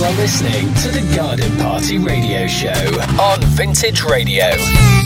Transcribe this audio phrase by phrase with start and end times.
[0.00, 2.70] You are listening to the Garden Party Radio Show
[3.20, 4.48] on Vintage Radio.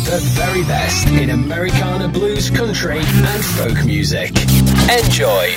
[0.05, 4.31] The very best in Americana blues, country, and folk music.
[4.89, 5.57] Enjoy.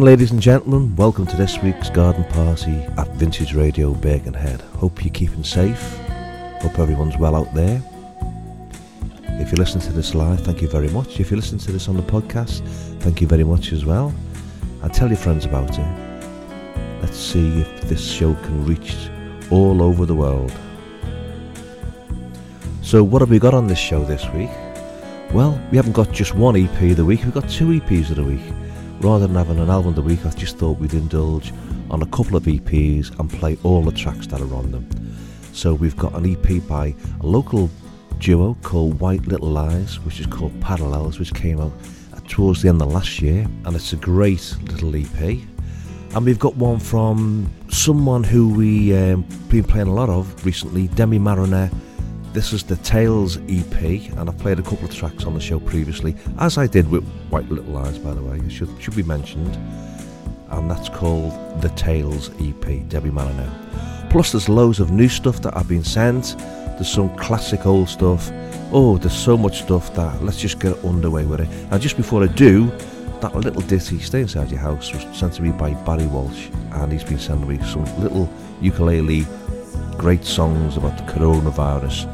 [0.00, 0.96] Morning, ladies and gentlemen.
[0.96, 4.62] Welcome to this week's garden party at Vintage Radio Birkenhead.
[4.78, 5.94] Hope you're keeping safe.
[6.62, 7.82] Hope everyone's well out there.
[9.24, 11.20] If you listen to this live, thank you very much.
[11.20, 12.66] If you listen to this on the podcast,
[13.00, 14.14] thank you very much as well.
[14.82, 17.02] And tell your friends about it.
[17.02, 18.96] Let's see if this show can reach
[19.50, 20.50] all over the world.
[22.80, 24.50] So, what have we got on this show this week?
[25.34, 28.16] Well, we haven't got just one EP of the week, we've got two EPs of
[28.16, 28.69] the week.
[29.00, 31.54] Rather than having an album of the week, I just thought we'd indulge
[31.90, 34.86] on a couple of EPs and play all the tracks that are on them.
[35.54, 37.70] So we've got an EP by a local
[38.18, 41.72] duo called White Little Lies, which is called Parallels, which came out
[42.28, 45.38] towards the end of last year, and it's a great little EP.
[46.14, 50.88] And we've got one from someone who we um, been playing a lot of recently,
[50.88, 51.70] Demi Marriner.
[52.32, 53.82] This is the Tales EP,
[54.16, 57.04] and I've played a couple of tracks on the show previously, as I did with
[57.28, 58.36] White Little Lies, by the way.
[58.36, 59.58] It should should be mentioned,
[60.50, 63.50] and that's called the Tales EP, Demi Marriner.
[64.10, 66.36] Plus, there's loads of new stuff that I've been sent.
[66.38, 68.30] There's some classic old stuff.
[68.70, 71.48] Oh, there's so much stuff that let's just get underway with it.
[71.72, 72.70] And just before I do,
[73.22, 76.92] that little ditty, Stay Inside Your House, was sent to me by Barry Walsh, and
[76.92, 79.26] he's been sending me some little ukulele
[80.00, 82.08] great songs about the coronavirus,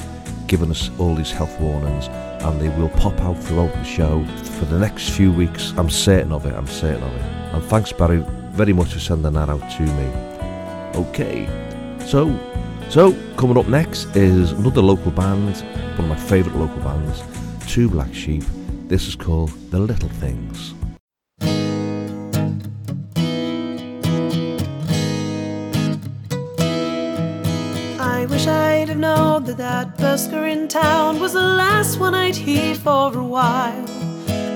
[0.49, 2.09] giving us all these health warnings,
[2.43, 4.25] and they will pop out throughout the show
[4.59, 5.73] for the next few weeks.
[5.77, 7.23] I'm certain of it, I'm certain of it.
[7.55, 11.01] And thanks, Barry, very much for sending that out to me.
[11.01, 11.47] Okay,
[12.05, 12.37] so
[12.89, 15.57] so coming up next is another local band,
[15.97, 17.23] one of my favourite local bands,
[17.69, 18.43] Two Black Sheep.
[18.89, 20.76] This is called The Little Things.
[28.97, 33.23] Have known that that busker in town was the last one I'd hear for a
[33.23, 33.89] while.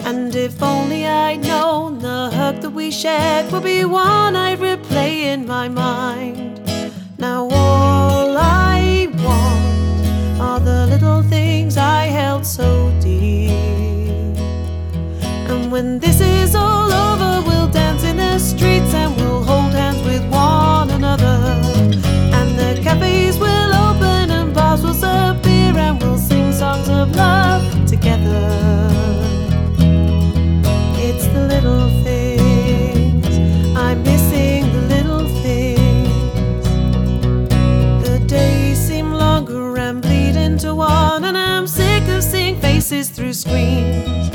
[0.08, 5.24] And if only I'd known the hug that we shared would be one I'd replay
[5.32, 6.62] in my mind.
[7.18, 13.52] Now all I want are the little things I held so dear.
[15.50, 20.02] And when this is all over, we'll dance in the streets and we'll hold hands
[20.02, 21.36] with one another.
[22.38, 23.69] And the cafes will
[27.00, 28.46] of love together.
[31.06, 33.26] It's the little things,
[33.74, 36.68] I'm missing the little things.
[38.04, 43.32] The days seem longer and bleed into one, and I'm sick of seeing faces through
[43.32, 44.28] screens.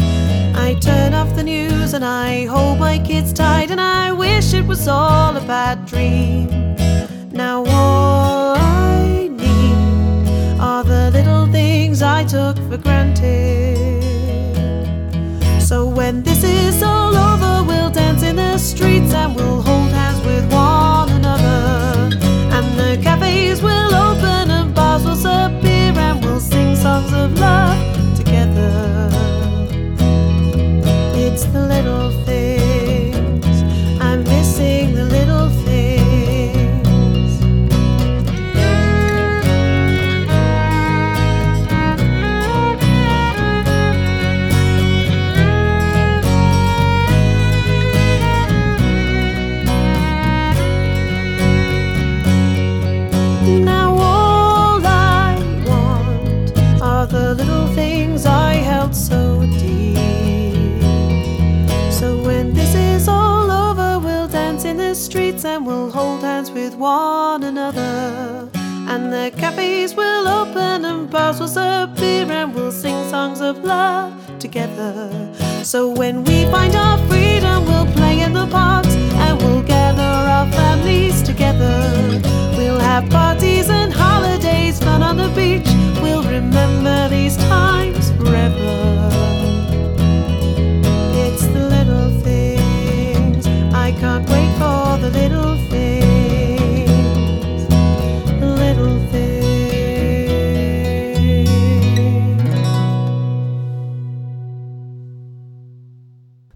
[0.55, 4.65] I turn off the news and I hold my kids tight, and I wish it
[4.65, 6.49] was all a bad dream.
[7.31, 8.84] Now all
[11.95, 14.03] things I took for granted.
[15.61, 20.19] So when this is all over, we'll dance in the streets and we'll hold hands
[20.25, 22.17] with one another.
[22.55, 25.15] And the cafes will open and bars will
[25.61, 29.09] beer and we'll sing songs of love together.
[31.15, 32.11] It's the little
[68.95, 73.61] And the cafes will open and bars will serve beer and we'll sing songs of
[73.61, 75.11] love together.
[75.63, 80.49] So when we find our freedom, we'll play in the parks and we'll gather our
[80.49, 81.75] families together.
[82.55, 85.67] We'll have parties and holidays, fun on the beach.
[86.01, 89.09] We'll remember these times forever.
[91.25, 93.45] It's the little things.
[93.73, 96.24] I can't wait for the little things.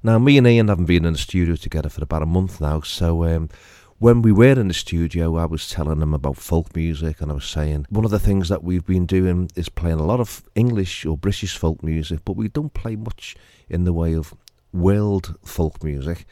[0.02, 2.80] Now, me and Ian haven't been in the studio together for about a month now,
[2.80, 3.50] so um,
[3.98, 7.34] when we were in the studio, I was telling him about folk music, and I
[7.34, 10.42] was saying one of the things that we've been doing is playing a lot of
[10.56, 13.36] English or British folk music, but we don't play much
[13.68, 14.34] in the way of
[14.72, 16.26] world folk music.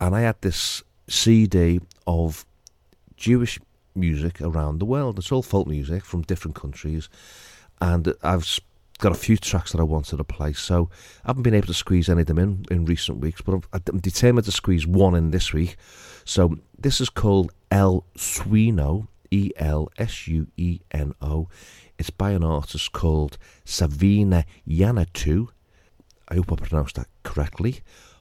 [0.00, 2.44] And I had this CD of
[3.16, 3.60] Jewish
[3.94, 5.20] music around the world.
[5.20, 7.08] It's all folk music from different countries,
[7.80, 8.46] and I've
[8.98, 10.52] got a few tracks that I wanted to play.
[10.52, 10.90] So
[11.24, 13.98] I haven't been able to squeeze any of them in in recent weeks, but I'm,
[13.98, 15.76] determined to squeeze one in this week.
[16.24, 21.48] So this is called El Sueno, E L S U E N O.
[21.98, 25.48] It's by an artist called Savina Yannatou.
[26.28, 27.80] I hope I pronounced that correctly,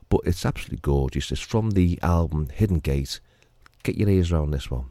[0.10, 1.32] but it's absolutely gorgeous.
[1.32, 3.20] It's from the album Hidden Gate.
[3.84, 4.86] Get your ears around this one.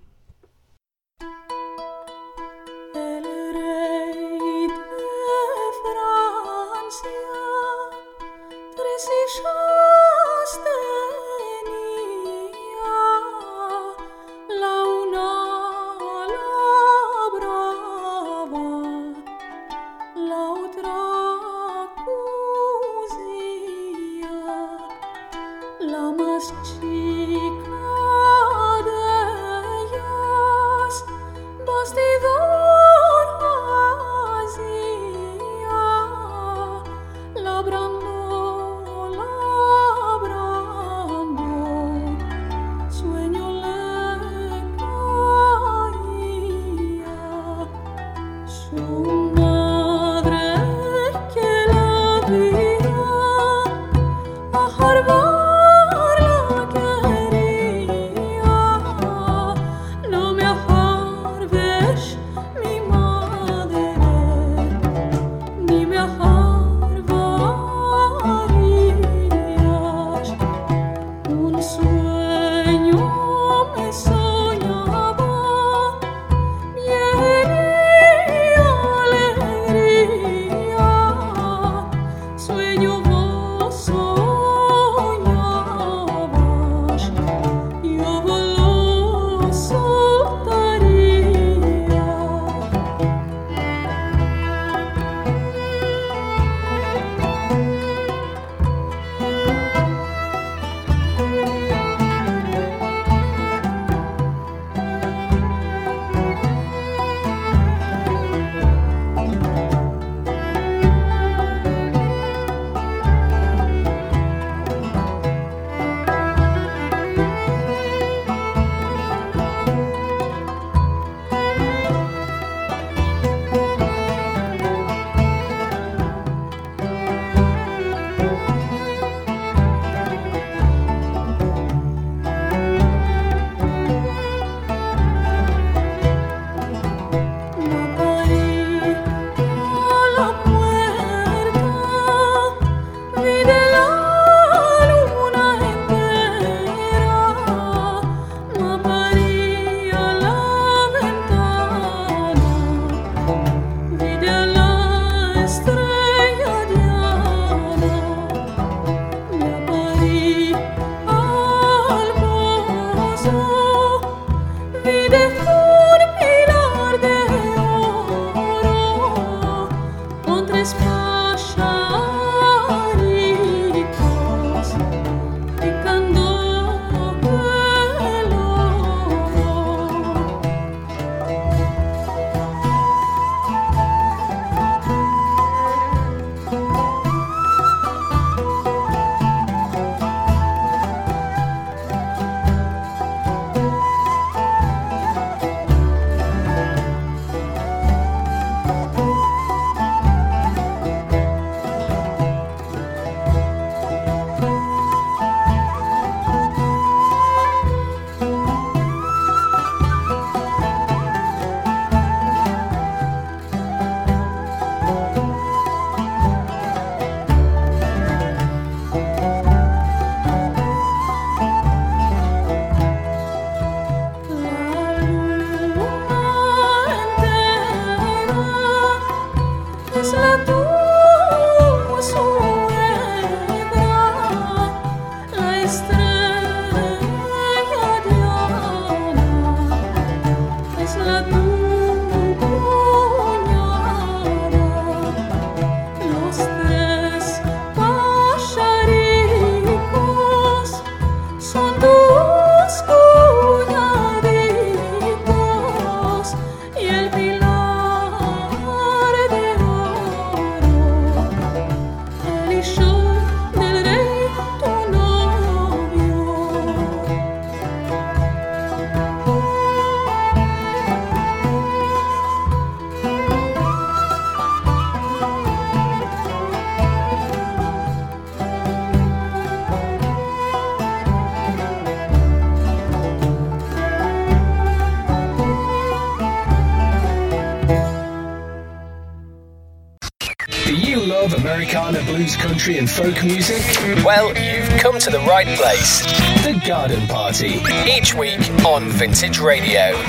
[292.64, 293.62] Country and folk music?
[294.06, 296.00] Well, you've come to the right place.
[296.44, 297.60] The Garden Party.
[297.86, 300.02] Each week on Vintage Radio.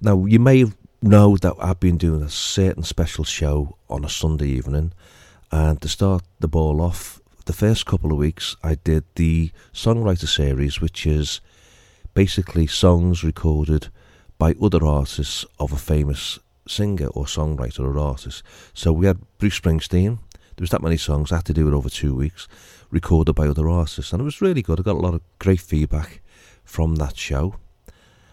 [0.00, 0.64] Now, you may
[1.02, 4.94] know that I've been doing a certain special show on a Sunday evening,
[5.50, 10.28] and to start the ball off, the first couple of weeks I did the songwriter
[10.28, 11.42] series, which is
[12.14, 13.88] basically songs recorded
[14.38, 18.42] by other artists of a famous singer or songwriter or artist.
[18.72, 20.20] So we had Bruce Springsteen.
[20.62, 21.32] There was that many songs.
[21.32, 22.46] I had to do it over two weeks,
[22.88, 24.78] recorded by other artists, and it was really good.
[24.78, 26.22] I got a lot of great feedback
[26.64, 27.56] from that show.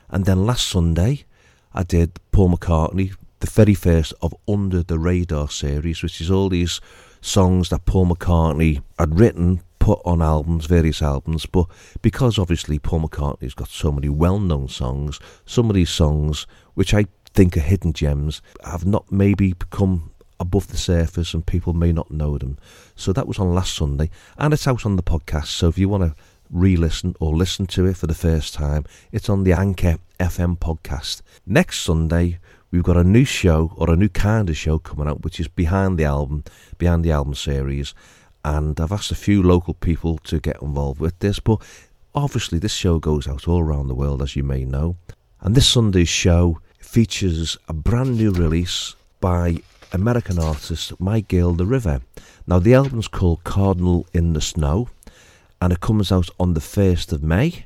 [0.09, 1.25] And then last Sunday,
[1.73, 6.49] I did Paul McCartney, the very first of Under the Radar series, which is all
[6.49, 6.79] these
[7.19, 11.65] songs that Paul McCartney had written, put on albums, various albums, but
[12.03, 16.45] because obviously Paul McCartney's got so many well known songs, some of these songs,
[16.75, 21.73] which I think are hidden gems, have not maybe become above the surface and people
[21.73, 22.57] may not know them.
[22.95, 25.47] So that was on last Sunday, and it's out on the podcast.
[25.47, 26.15] So if you want to
[26.49, 30.57] re listen or listen to it for the first time, it's on the Anchor FM
[30.57, 31.21] podcast.
[31.45, 32.39] Next Sunday,
[32.71, 35.47] we've got a new show or a new kind of show coming out, which is
[35.47, 36.43] behind the album,
[36.77, 37.93] behind the album series.
[38.43, 41.61] And I've asked a few local people to get involved with this, but
[42.15, 44.95] obviously, this show goes out all around the world, as you may know.
[45.41, 51.65] And this Sunday's show features a brand new release by American artist My Girl the
[51.65, 52.01] River.
[52.45, 54.89] Now, the album's called Cardinal in the Snow,
[55.59, 57.65] and it comes out on the 1st of May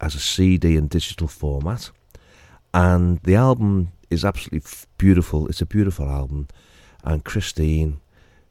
[0.00, 1.90] as a CD and digital format.
[2.72, 4.62] And the album is absolutely
[4.96, 5.48] beautiful.
[5.48, 6.48] It's a beautiful album.
[7.02, 8.00] And Christine,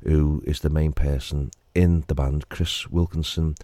[0.03, 3.55] who is the main person in the band, Chris Wilkinson,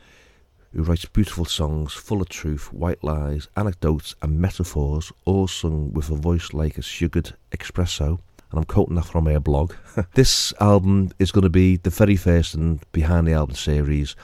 [0.73, 6.09] who writes beautiful songs full of truth, white lies, anecdotes, and metaphors, all sung with
[6.09, 8.19] a voice like a sugared espresso.
[8.51, 9.73] And I'm quoting that from her blog.
[10.13, 14.15] this album is going to be the very first and behind the album series.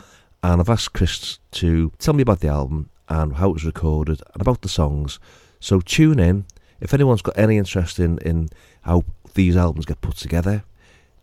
[0.41, 4.22] And I've asked Chris to tell me about the album and how it was recorded
[4.34, 5.20] and about the songs.
[5.60, 6.46] So tune in.
[6.79, 8.50] If anyone's got any interest in, in
[8.82, 9.03] how
[9.34, 10.63] these albums get put together,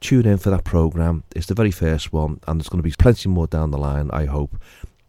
[0.01, 1.25] tune in for that programme.
[1.35, 4.11] It's the very first one, and there's going to be plenty more down the line,
[4.13, 4.57] I hope,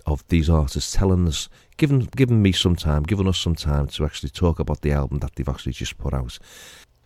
[0.06, 4.06] of these artists telling us, giving, giving me some time, giving us some time to
[4.06, 6.38] actually talk about the album that they've actually just put out.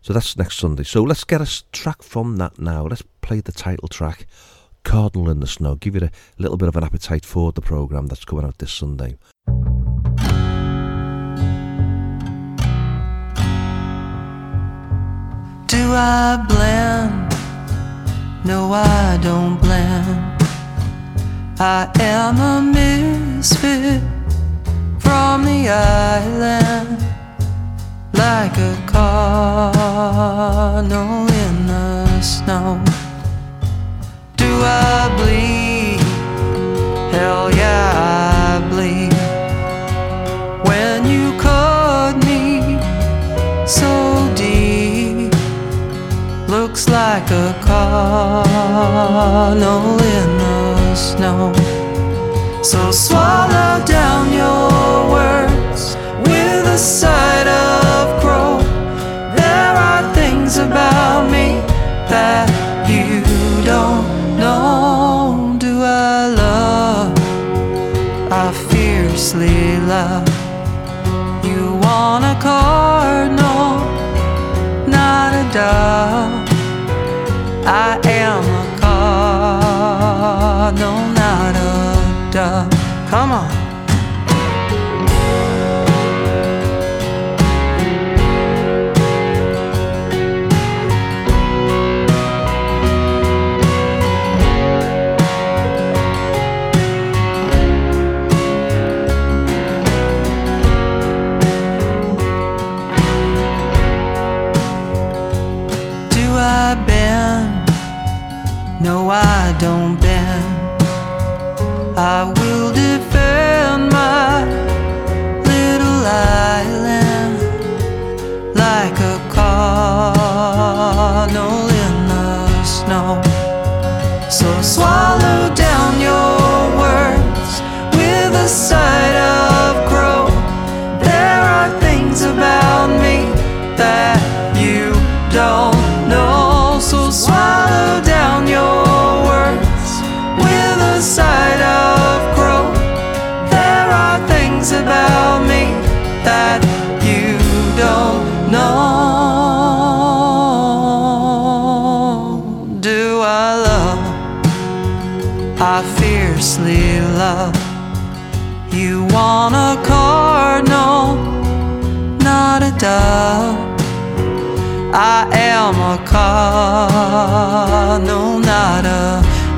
[0.02, 0.84] So that's next Sunday.
[0.84, 2.86] So let's get a track from that now.
[2.86, 4.26] Let's play the title track,
[4.84, 5.76] Cardinal in the Snow.
[5.76, 8.72] Give you a little bit of an appetite for the programme that's coming out this
[8.72, 9.18] Sunday.
[15.68, 17.34] Do I blend?
[18.46, 20.42] No, I don't blend.
[21.60, 24.02] I am a misfit
[25.00, 27.04] from the island,
[28.18, 30.08] like a cardinal
[31.28, 32.84] in the snow.
[34.36, 36.02] Do I bleed?
[37.14, 37.92] Hell yeah,
[38.56, 39.14] I bleed.
[40.68, 42.80] When you cut me
[43.68, 43.92] so
[44.36, 45.34] deep,
[46.50, 49.02] looks like a cardinal
[50.02, 51.54] in the snow.
[52.64, 55.96] So swallow down your words
[56.26, 57.87] with a side of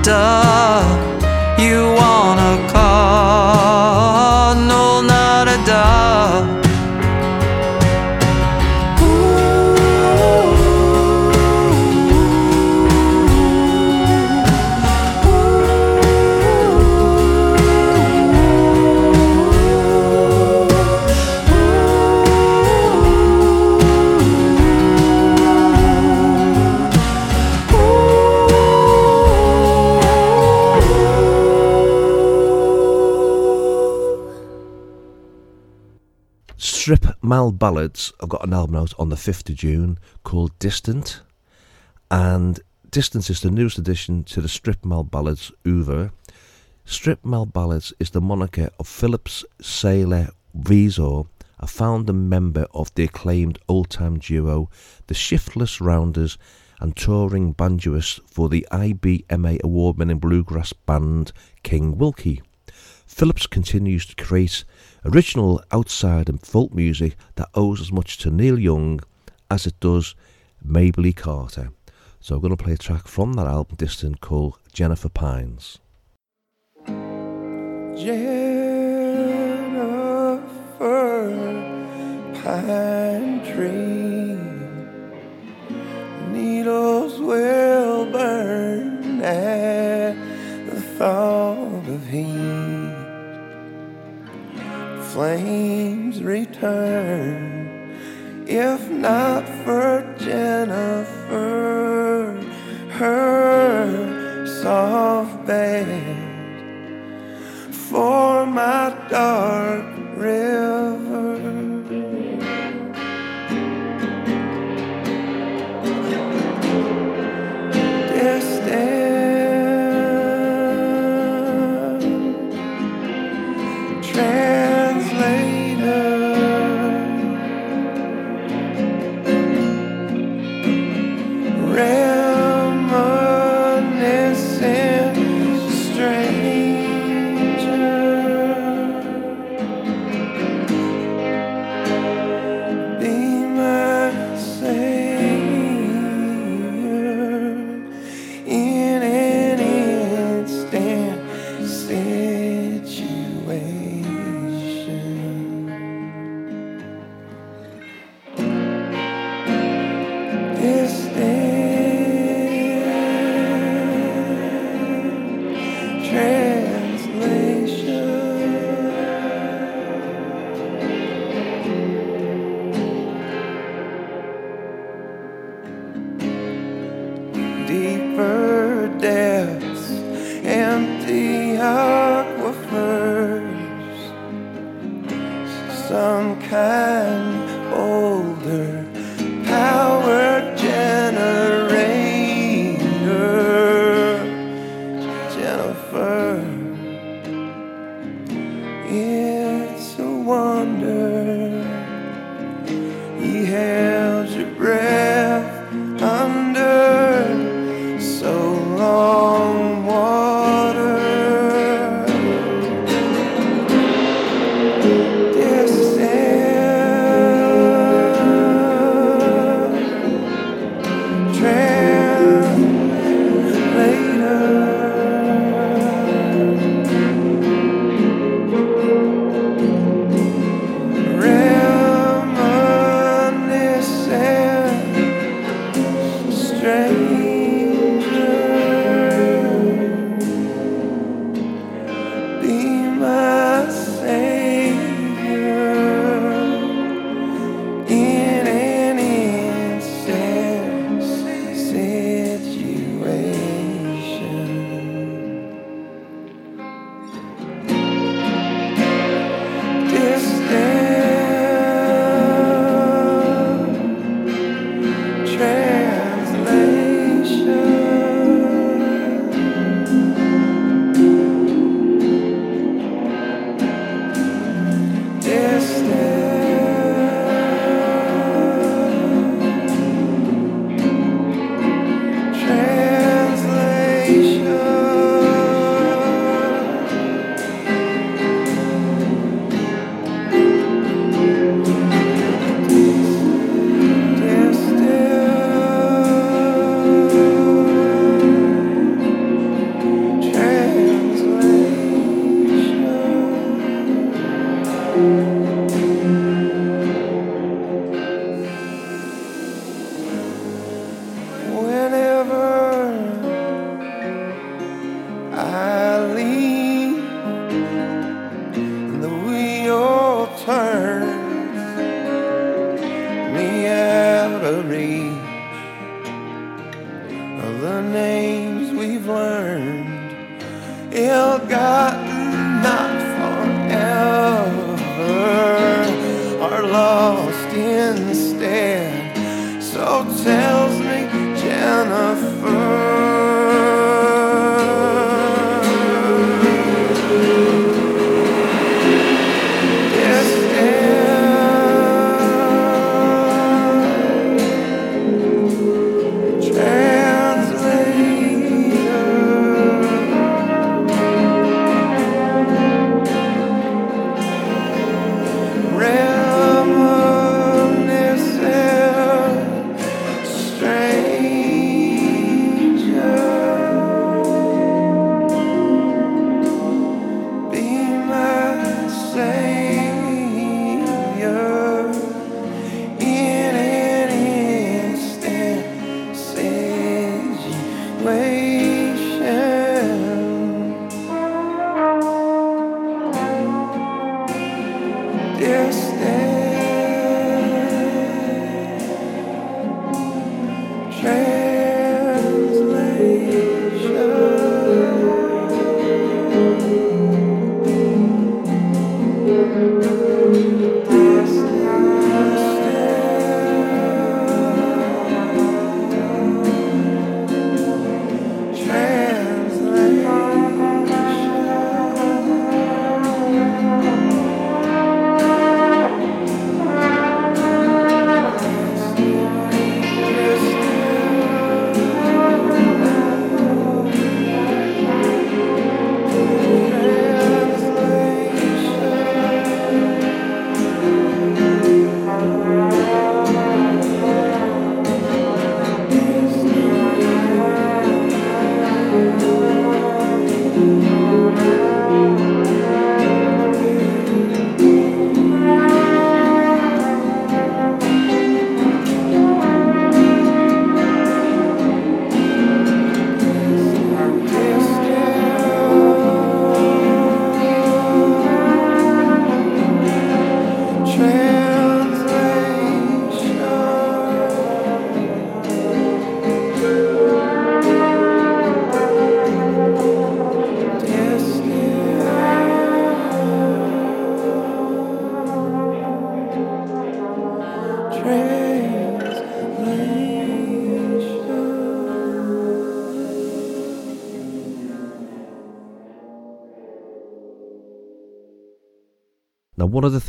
[0.10, 0.49] a
[37.30, 41.22] Mal Ballads, I've got an album out on the 5th of June called Distant.
[42.10, 46.12] And Distance is the newest addition to the Stripmall Ballads oeuvre.
[46.88, 51.28] Stripmall Ballads is the moniker of Phillips Saylor Wisor,
[51.60, 54.68] a founder member of the acclaimed old time duo,
[55.06, 56.40] the Shiftless Rounders,
[56.80, 62.42] and touring banjoist for the IBMA award winning bluegrass band King Wilkie.
[63.06, 64.64] Phillips continues to create
[65.06, 69.00] original outside and folk music that owes as much to Neil Young
[69.50, 70.16] as it does
[70.64, 71.14] Mabel E.
[71.14, 71.72] Carter.
[72.20, 75.80] So I'm going to play a track from that album distant called Jennifer Pines.
[77.96, 78.40] Jennifer
[82.44, 84.38] pine tree
[86.32, 90.16] needles will burn at
[90.70, 91.39] the thought
[95.20, 97.92] flames return
[98.48, 101.22] if not for Jennifer
[102.92, 106.16] her soft bed
[107.70, 109.84] for my dark
[110.16, 111.09] river.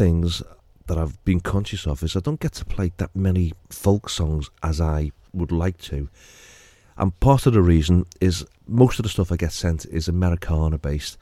[0.00, 0.42] Things
[0.86, 4.48] that I've been conscious of is I don't get to play that many folk songs
[4.62, 6.08] as I would like to.
[6.96, 10.78] And part of the reason is most of the stuff I get sent is Americana
[10.78, 11.18] based.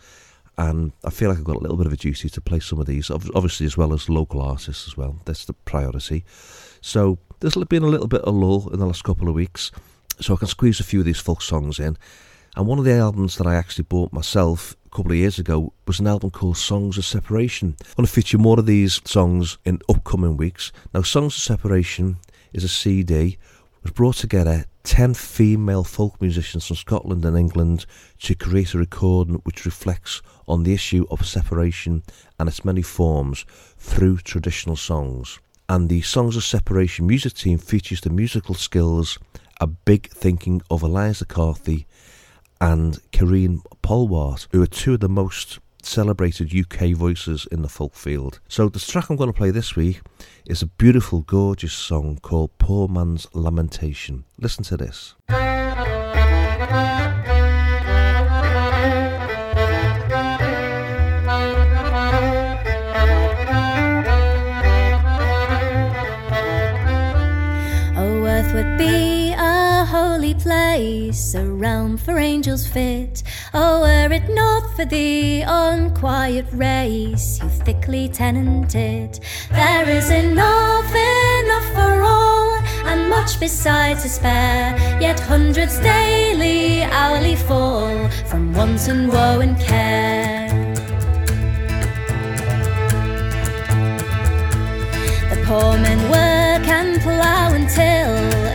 [0.56, 2.78] And I feel like I've got a little bit of a duty to play some
[2.78, 5.18] of these, obviously, as well as local artists as well.
[5.24, 6.24] That's the priority.
[6.80, 9.72] So there's been a little bit of lull in the last couple of weeks,
[10.20, 11.98] so I can squeeze a few of these folk songs in.
[12.58, 15.72] And one of the albums that I actually bought myself a couple of years ago
[15.86, 17.76] was an album called Songs of Separation.
[17.78, 20.72] I'm going to feature more of these songs in upcoming weeks.
[20.92, 22.16] Now, Songs of Separation
[22.52, 23.38] is a CD
[23.84, 27.86] was brought together 10 female folk musicians from Scotland and England
[28.22, 32.02] to create a recording which reflects on the issue of separation
[32.40, 33.44] and its many forms
[33.78, 35.38] through traditional songs.
[35.68, 39.16] And the Songs of Separation music team features the musical skills,
[39.60, 41.86] a big thinking of Eliza Carthy
[42.60, 47.94] and Karine Polwart, who are two of the most celebrated UK voices in the folk
[47.94, 48.40] field.
[48.48, 50.00] So the track I'm going to play this week
[50.46, 54.24] is a beautiful, gorgeous song called Poor Man's Lamentation.
[54.38, 55.14] Listen to this.
[70.78, 73.24] A realm for angels fit.
[73.52, 79.18] Oh, were it not for the unquiet race you thickly tenant it,
[79.50, 84.78] there is enough, enough for all, and much besides to spare.
[85.00, 90.46] Yet hundreds daily, hourly fall from want and woe and care.
[95.30, 98.47] The poor men work and plough and till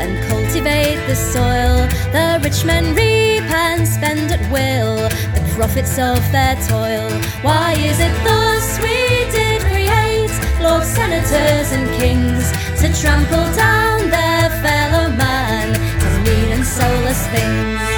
[0.63, 1.88] cultivate the soil.
[2.12, 4.95] The rich men reap and spend at will
[5.36, 7.10] the profits of their toil.
[7.41, 14.49] Why is it thus we did create lords, senators, and kings to trample down their
[14.63, 17.92] fellow man as mean and soulless things?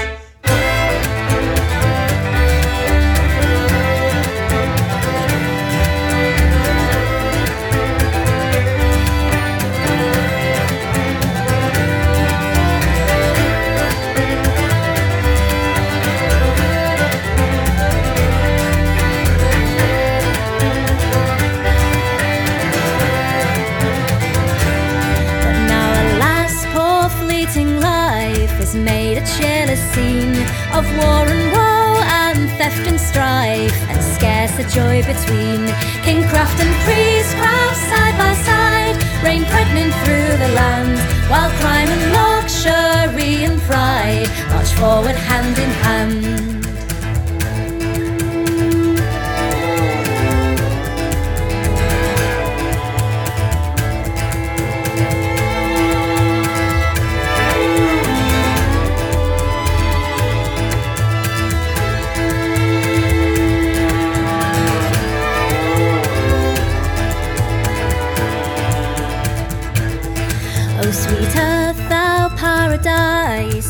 [29.96, 30.36] scene
[30.76, 35.62] of war and woe and theft and strife, and scarce a joy between
[36.04, 40.98] kingcraft and priestcraft side by side reign pregnant through the land,
[41.32, 46.65] while crime and luxury and pride march forward hand in hand.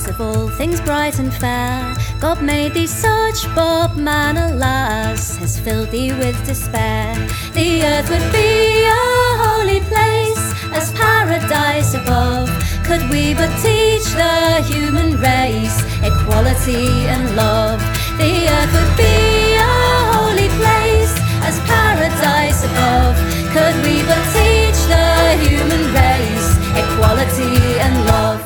[0.08, 1.96] Of all things bright and fair.
[2.20, 7.14] God made thee such, but man, alas, has filled thee with despair.
[7.54, 9.06] The earth would be a
[9.44, 12.50] holy place as paradise above.
[12.86, 17.80] Could we but teach the human race equality and love?
[18.18, 19.76] The earth would be a
[20.14, 21.16] holy place
[21.48, 23.16] as paradise above.
[23.56, 25.08] Could we but teach the
[25.46, 28.45] human race equality and love?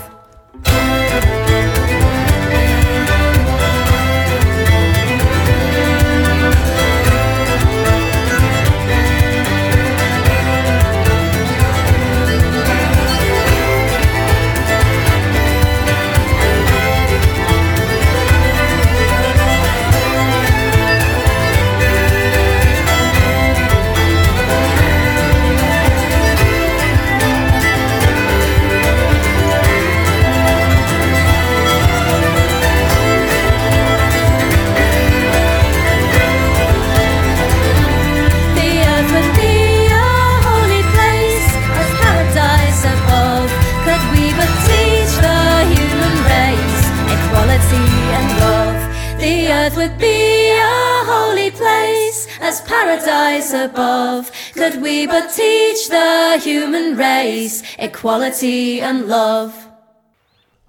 [53.29, 54.31] Above.
[54.53, 59.67] Could we but teach the human race equality and love?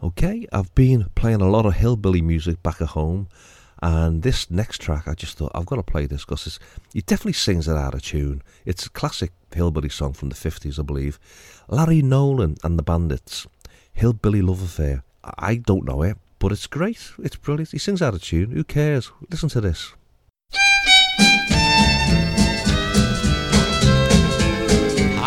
[0.03, 3.29] Okay, I've been playing a lot of hillbilly music back at home,
[3.83, 6.59] and this next track, I just thought I've got to play this because
[6.95, 8.43] it definitely sings it out of tune.
[8.65, 11.19] It's a classic hillbilly song from the 50s, I believe.
[11.69, 13.47] Larry Nolan and the Bandits,
[13.93, 15.03] Hillbilly Love Affair.
[15.25, 17.13] I don't know it, but it's great.
[17.19, 17.73] It's brilliant.
[17.73, 18.51] He sings out of tune.
[18.53, 19.11] Who cares?
[19.31, 19.95] Listen to this.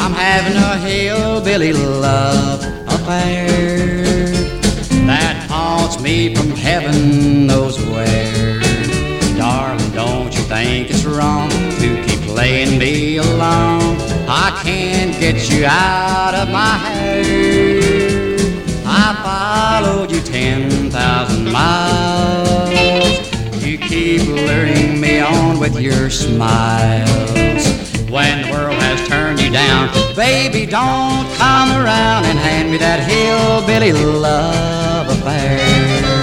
[0.04, 4.28] I'm having a hillbilly love affair
[5.08, 8.60] that haunts me from heaven knows where.
[9.38, 13.96] Darling, don't you think it's wrong to keep laying me alone?
[14.28, 18.36] I can't get you out of my hair.
[18.86, 22.70] I followed you 10,000 miles.
[23.64, 27.83] You keep luring me on with your smiles.
[28.14, 33.00] When the world has turned you down, baby, don't come around and hand me that
[33.10, 36.23] hillbilly love affair.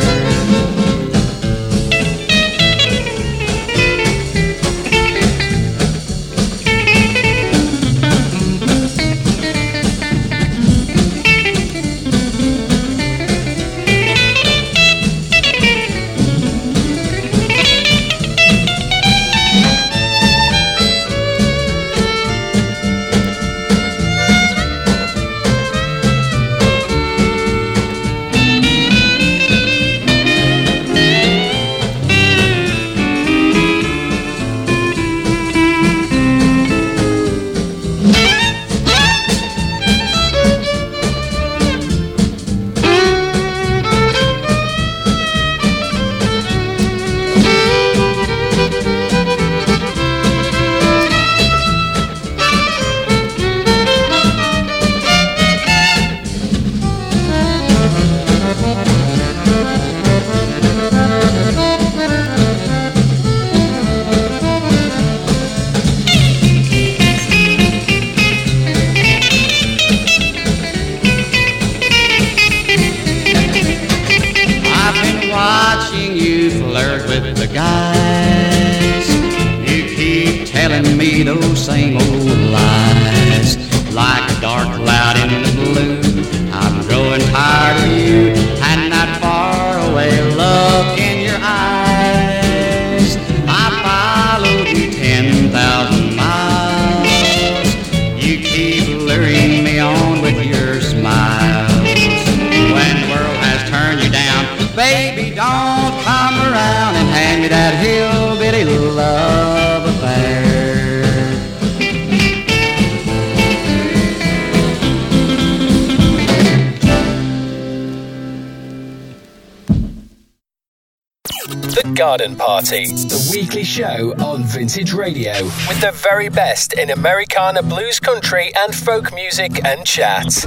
[123.51, 129.12] weekly show on Vintage Radio with the very best in Americana blues country and folk
[129.12, 130.46] music and chat.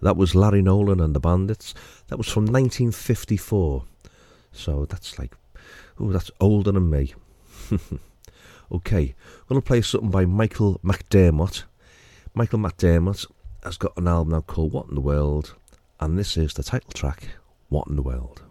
[0.00, 1.74] That was Larry Nolan and the Bandits.
[2.06, 3.82] That was from 1954.
[4.52, 5.34] So that's like,
[5.98, 7.14] oh, that's older than me.
[8.70, 11.64] okay, I'm going to play something by Michael McDermott.
[12.32, 13.26] Michael McDermott
[13.64, 15.56] has got an album now called What in the World,
[15.98, 17.30] and this is the title track,
[17.70, 18.45] What in the World.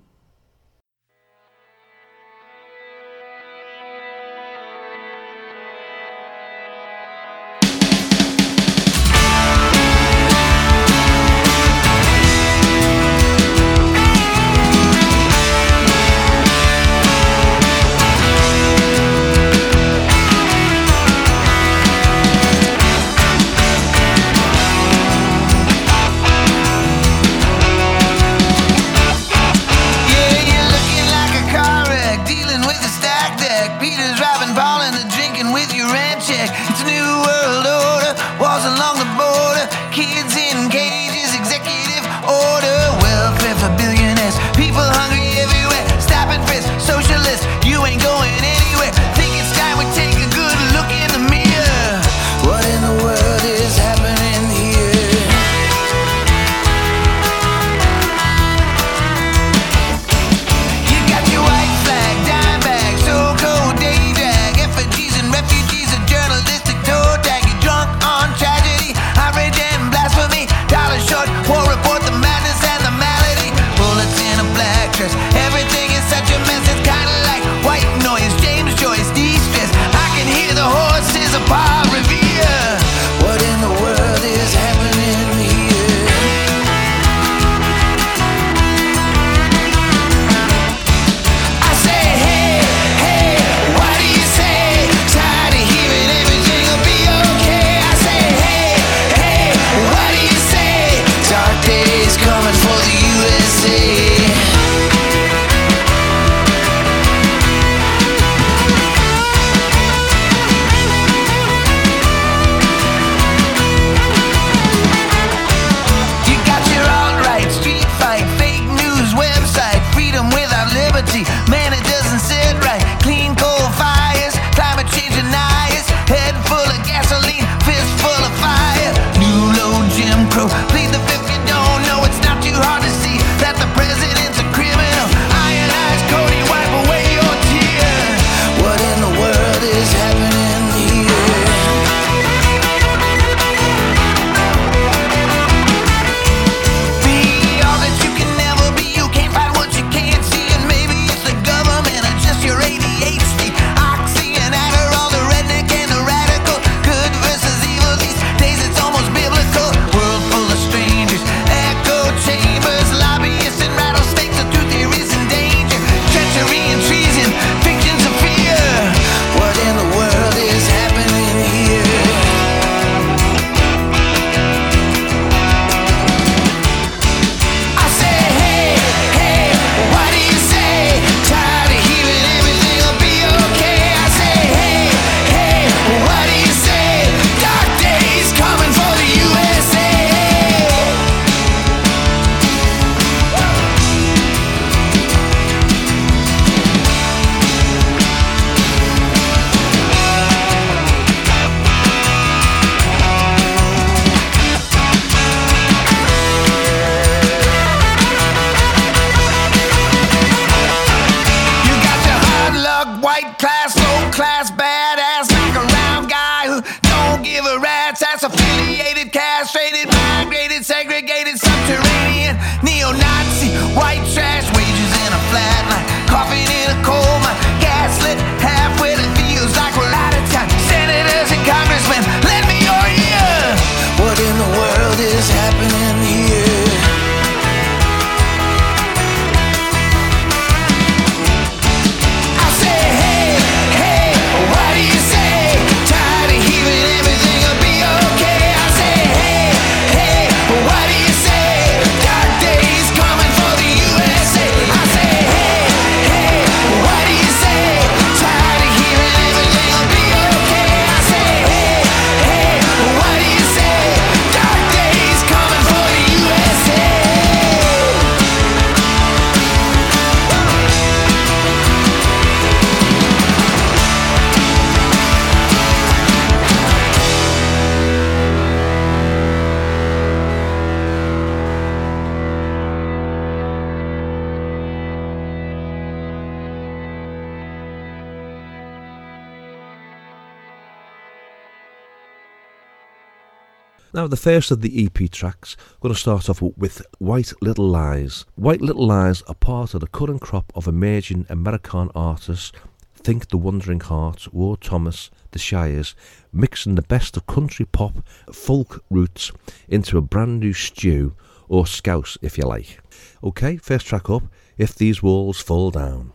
[294.15, 298.23] The first of the EP tracks, going to start off with White Little Lies.
[298.35, 302.53] White Little Lies are part of the current crop of emerging American artists.
[302.93, 305.95] Think The Wandering Heart, Ward Thomas, The Shires,
[306.31, 309.33] mixing the best of country pop, folk roots
[309.67, 311.13] into a brand new stew,
[311.49, 312.79] or scouse if you like.
[313.21, 314.23] Okay, first track up
[314.57, 316.13] If These Walls Fall Down.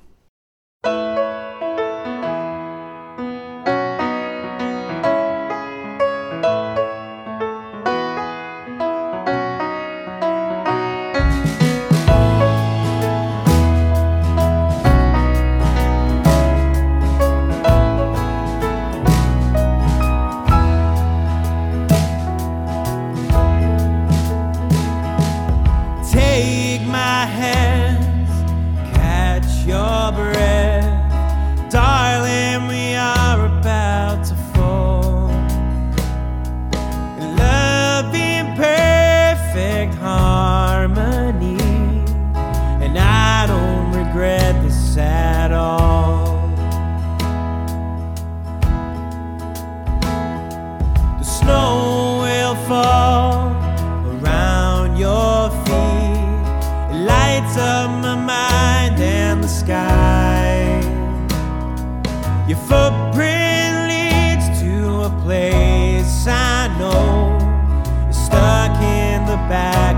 [62.70, 67.36] Footprint leads to a place I know.
[68.12, 69.89] Stuck in the back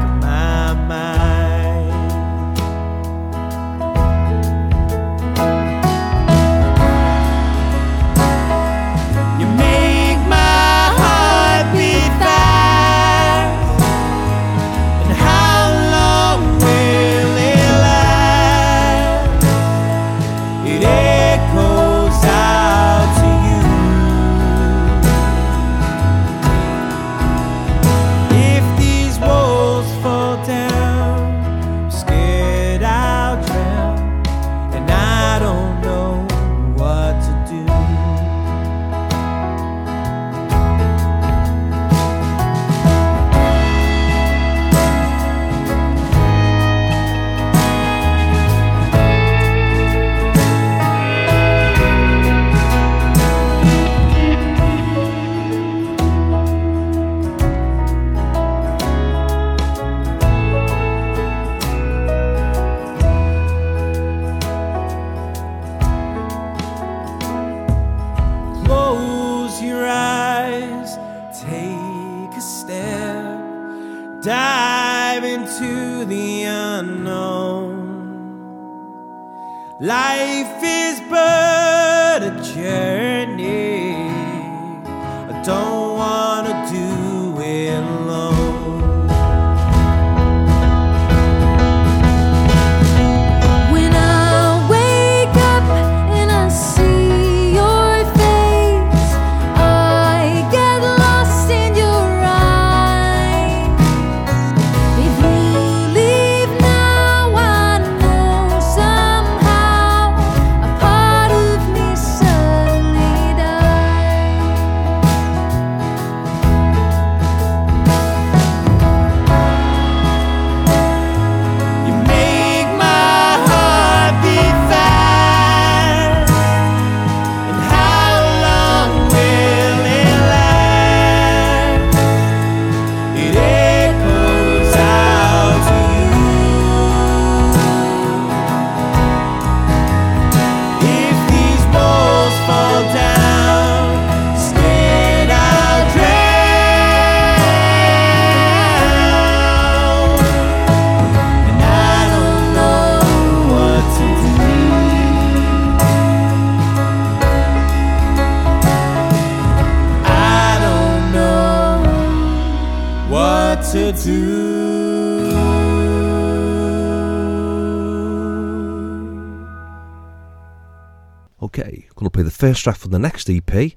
[172.43, 173.73] first track from the next EP,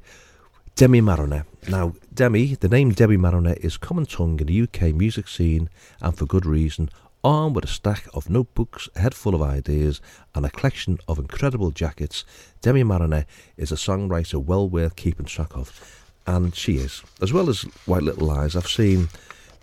[0.74, 1.46] Demi Marriner.
[1.70, 5.70] Now, Demi, the name Demi Marriner is common tongue in the UK music scene,
[6.02, 6.90] and for good reason.
[7.24, 10.02] Armed with a stack of notebooks, a head full of ideas,
[10.34, 12.26] and a collection of incredible jackets,
[12.62, 16.04] Demi Marriner is a songwriter well worth keeping track of.
[16.26, 17.04] And she is.
[17.22, 19.10] As well as White Little Lies, I've seen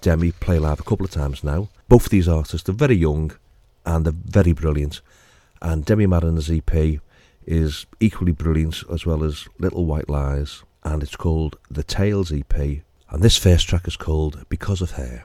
[0.01, 1.71] Demi play live a couple of times now.
[1.89, 3.33] Both of these artists are very young
[3.85, 5.01] and they're very brilliant.
[5.61, 7.01] And Demi Marriner's EP
[7.53, 12.55] is equally brilliant as well as Little White Lies, and it's called the Tales EP.
[13.11, 15.25] And this first track is called Because of Her.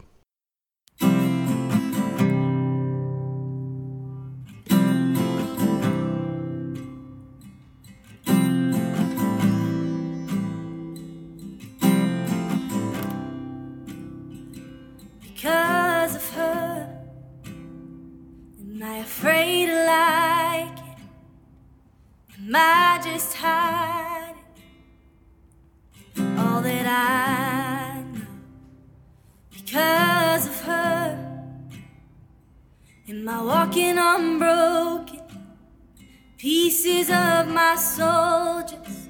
[37.78, 39.10] My soul just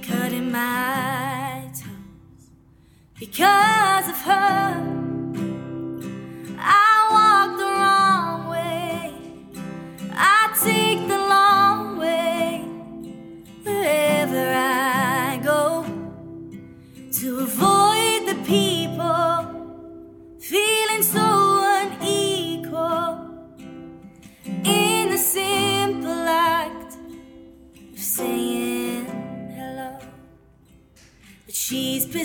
[0.00, 2.50] cutting my toes.
[3.18, 4.85] Because of her,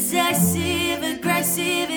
[0.01, 1.90] possessive, aggressive,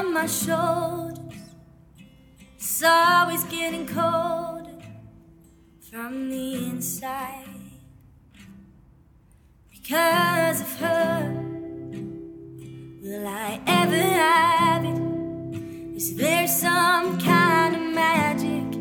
[0.00, 1.18] on my shoulders
[2.58, 4.78] is always getting colder
[5.90, 7.44] from the inside.
[9.70, 11.34] Because of her,
[13.02, 15.96] will I ever have it?
[15.96, 18.74] Is there some kind of magic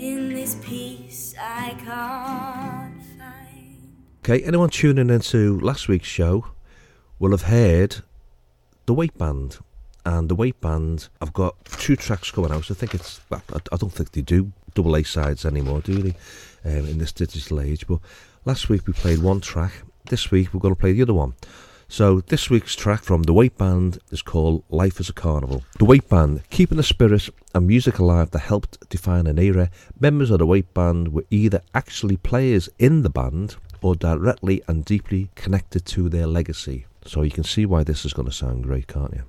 [0.00, 3.92] in this peace I can't find?
[4.24, 6.46] Okay, anyone tuning into last week's show
[7.18, 7.96] will have heard
[8.86, 9.58] the Weight Band.
[10.04, 12.70] And the Weight Band, I've got two tracks coming out.
[12.70, 16.02] I think it's, well, I, I don't think they do double A sides anymore, do
[16.02, 16.14] they?
[16.64, 17.86] Um, in this digital age.
[17.86, 18.00] But
[18.44, 19.72] last week we played one track.
[20.06, 21.34] This week we're going to play the other one.
[21.88, 25.62] So this week's track from the Weight Band is called Life as a Carnival.
[25.78, 29.70] The Weight Band, keeping the spirit and music alive that helped define an era.
[30.00, 34.86] Members of the Weight Band were either actually players in the band or directly and
[34.86, 36.86] deeply connected to their legacy.
[37.04, 39.24] So you can see why this is going to sound great, can't you?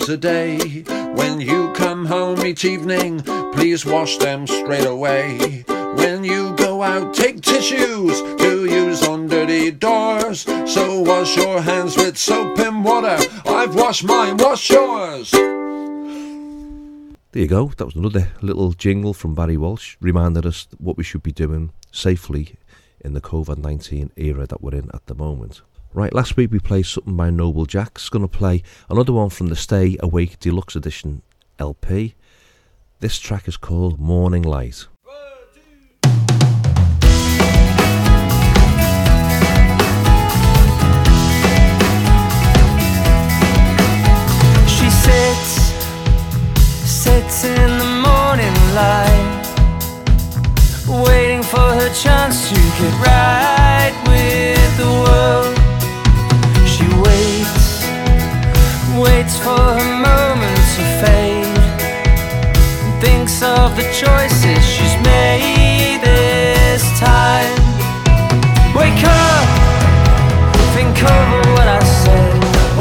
[0.00, 0.82] Times a day.
[1.14, 3.22] When you come home each evening,
[3.52, 5.64] please wash them straight away.
[5.96, 10.42] When you go out, take tissues to use on dirty doors.
[10.72, 13.18] So wash your hands with soap and water.
[13.46, 15.30] I've washed mine, wash yours.
[17.32, 17.72] There you go.
[17.76, 21.72] That was another little jingle from Barry Walsh, reminded us what we should be doing
[21.92, 22.56] safely
[23.00, 25.62] in the COVID 19 era that we're in at the moment.
[25.92, 28.08] Right, last week we played something by Noble Jacks.
[28.08, 31.22] Going to play another one from the Stay Awake Deluxe Edition
[31.58, 32.14] LP.
[33.00, 34.86] This track is called Morning Light.
[44.68, 45.74] She sits,
[46.88, 49.44] sits in the morning light,
[51.04, 55.49] waiting for her chance to get right with the world.
[59.00, 61.58] Waits for her moment to fade,
[62.84, 67.56] and thinks of the choices she's made this time.
[68.76, 69.48] Wake up,
[70.76, 72.32] think over what I said.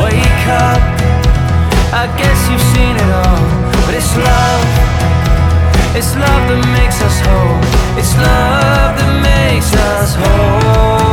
[0.03, 0.81] Wake up.
[2.01, 3.39] I guess you've seen it all,
[3.85, 4.63] but it's love.
[5.95, 7.59] It's love that makes us whole.
[7.99, 11.08] It's love that makes us whole.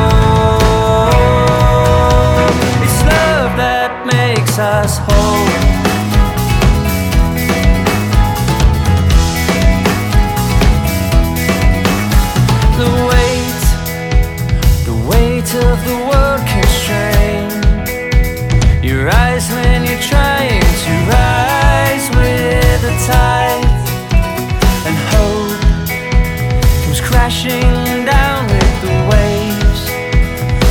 [27.27, 29.91] Crashing down with the waves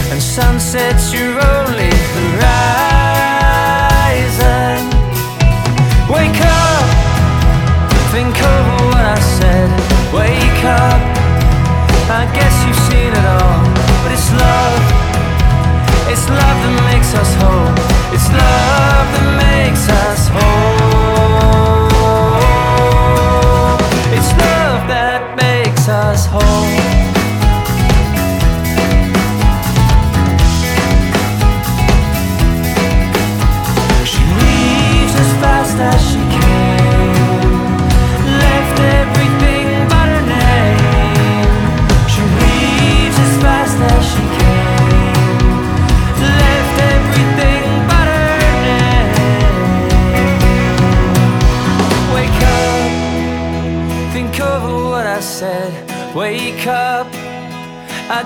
[0.10, 1.45] and sunsets your
[16.16, 17.76] it's love that makes us whole.
[18.16, 21.15] It's love that makes us whole.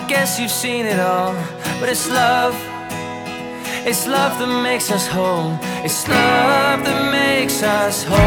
[0.09, 1.35] Guess you've seen it all,
[1.79, 2.55] but it's love.
[3.85, 5.55] It's love that makes us whole.
[5.85, 8.17] It's love that makes us whole.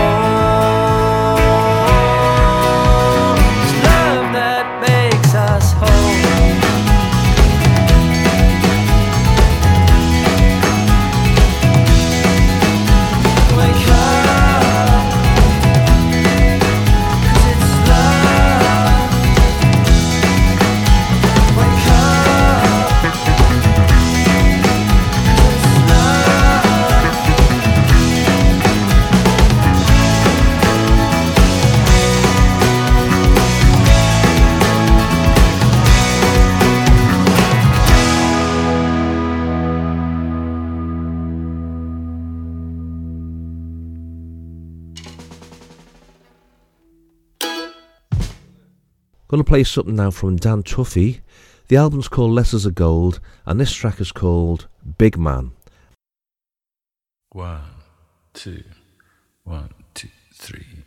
[3.64, 6.61] It's love that makes us whole.
[49.32, 51.20] To play something now from Dan Tuffy.
[51.66, 54.68] The album's called Letters of Gold, and this track is called
[54.98, 55.50] Big Man.
[57.30, 57.62] One,
[58.34, 58.62] two,
[59.42, 60.84] one, two, three.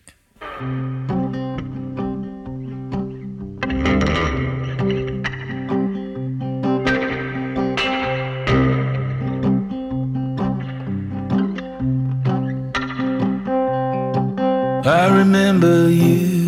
[14.86, 16.45] I remember you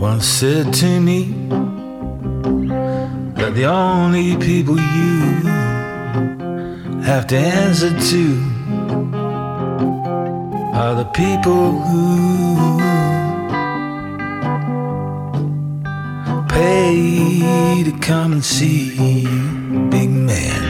[0.00, 1.26] once said to me
[3.36, 5.20] that the only people you
[7.02, 8.24] have to answer to
[10.74, 12.78] are the people who
[16.48, 20.62] pay to come and see you, big man.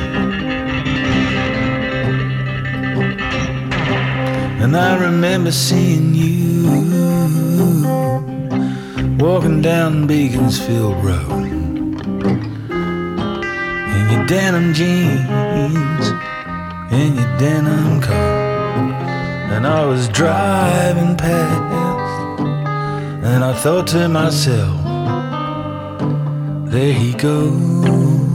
[4.60, 6.40] And I remember seeing you
[9.20, 11.98] walking down Beaconsfield Road in
[14.10, 16.06] your denim jeans
[16.90, 18.14] and your denim coat.
[19.52, 22.40] And I was driving past,
[23.22, 24.80] and I thought to myself,
[26.70, 28.29] there he goes.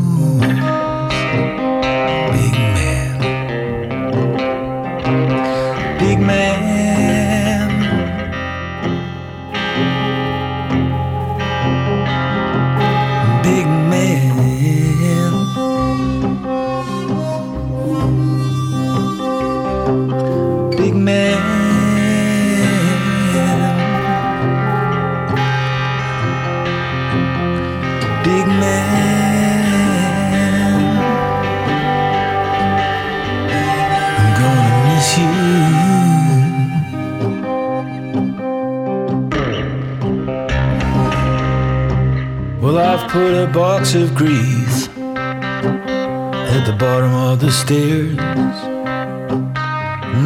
[43.55, 48.17] Box of grease at the bottom of the stairs.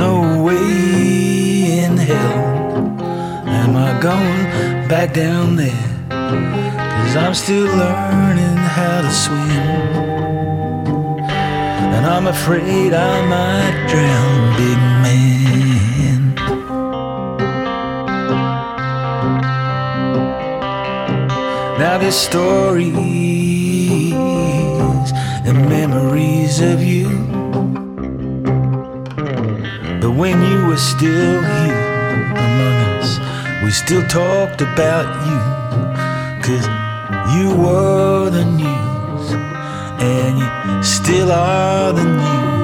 [0.04, 3.00] No way in hell
[3.48, 5.88] am I going back down there.
[6.10, 9.70] Cause I'm still learning how to swim.
[11.94, 15.69] And I'm afraid I might drown, big man.
[21.98, 22.94] There's stories
[25.46, 27.10] and memories of you.
[30.00, 33.20] But when you were still here among us,
[33.64, 35.40] we still talked about you.
[36.46, 36.68] Cause
[37.36, 39.32] you were the news,
[40.00, 42.59] and you still are the news.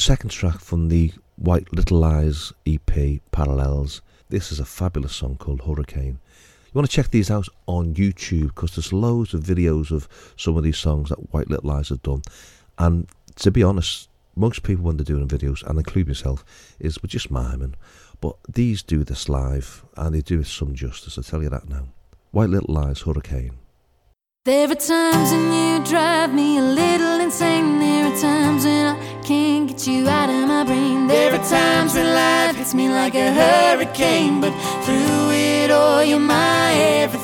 [0.00, 4.00] Second track from the White Little Lies EP, Parallels.
[4.30, 6.18] This is a fabulous song called Hurricane.
[6.64, 10.56] You want to check these out on YouTube because there's loads of videos of some
[10.56, 12.22] of these songs that White Little Lies have done.
[12.78, 16.46] And to be honest, most people when they're doing videos, and include myself,
[16.78, 17.74] is we're just miming.
[18.22, 21.68] But these do this live and they do it some justice, I tell you that
[21.68, 21.88] now.
[22.30, 23.58] White Little Lies, Hurricane.
[24.46, 27.78] There are times when you drive me a little insane.
[27.78, 28.64] There are times
[29.80, 31.06] get you out of my brain.
[31.06, 34.40] There are times when life hits me like a hurricane.
[34.40, 34.52] But
[34.84, 37.19] through it all, you're my everything.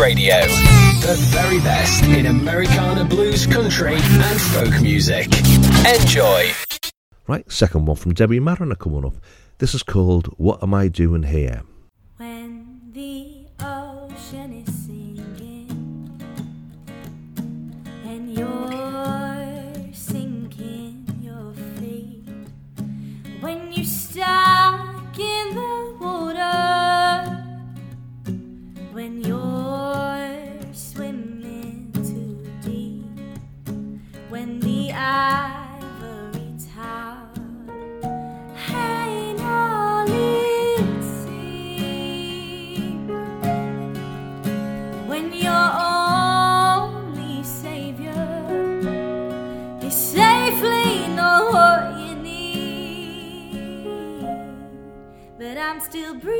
[0.00, 0.40] Radio.
[1.00, 5.26] The very best in Americana blues, country, and folk music.
[5.86, 6.50] Enjoy.
[7.26, 9.14] Right, second one from Demi Marriner coming up.
[9.58, 11.62] This is called What Am I Doing Here?
[12.16, 16.20] When the ocean is singing
[18.04, 18.67] and you're
[55.98, 56.37] still breathe.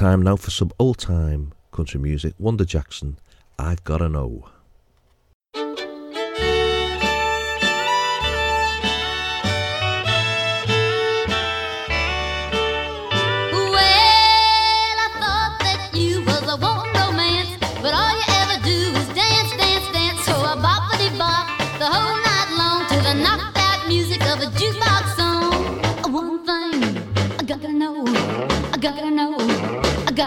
[0.00, 2.32] time now for some old time country music.
[2.38, 3.18] Wanda Jackson,
[3.58, 4.48] I've Gotta Know.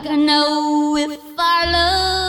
[0.04, 2.23] like I know if our love.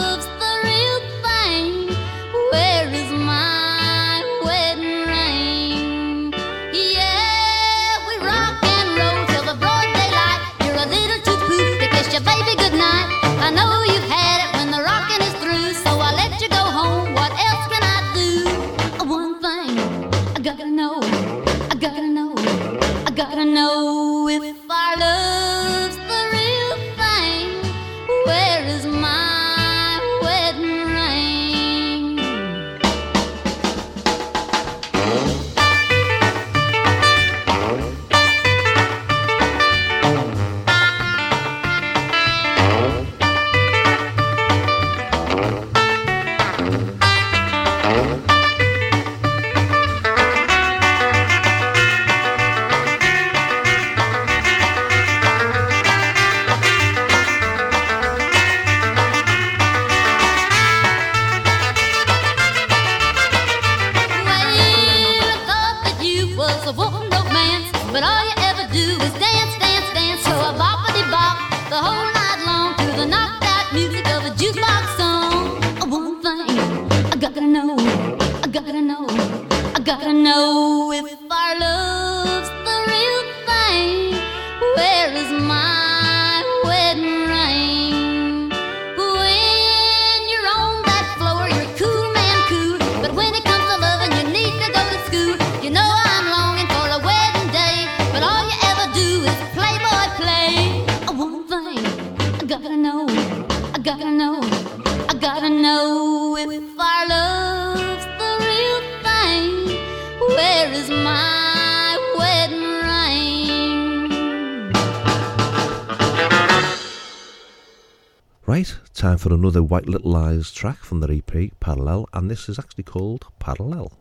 [119.15, 122.83] time for another White Little Lies track from the EP, Parallel, and this is actually
[122.83, 123.93] called Parallel.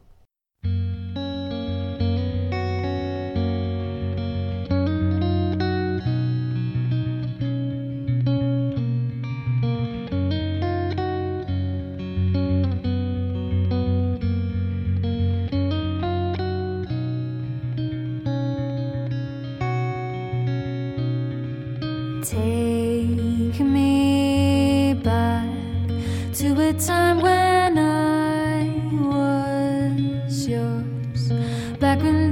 [26.34, 31.32] to a time when I was yours.
[31.80, 32.32] Back when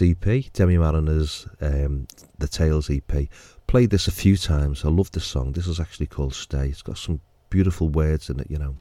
[0.00, 2.06] next EP, Demi Marriner's um,
[2.38, 3.28] The Tales EP.
[3.66, 4.84] Played this a few times.
[4.84, 5.52] I love this song.
[5.52, 6.68] This is actually called Stay.
[6.68, 7.20] It's got some
[7.50, 8.76] beautiful words in it, you know.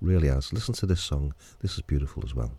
[0.00, 0.52] Really has.
[0.52, 1.34] Listen to this song.
[1.60, 2.52] This is beautiful as well.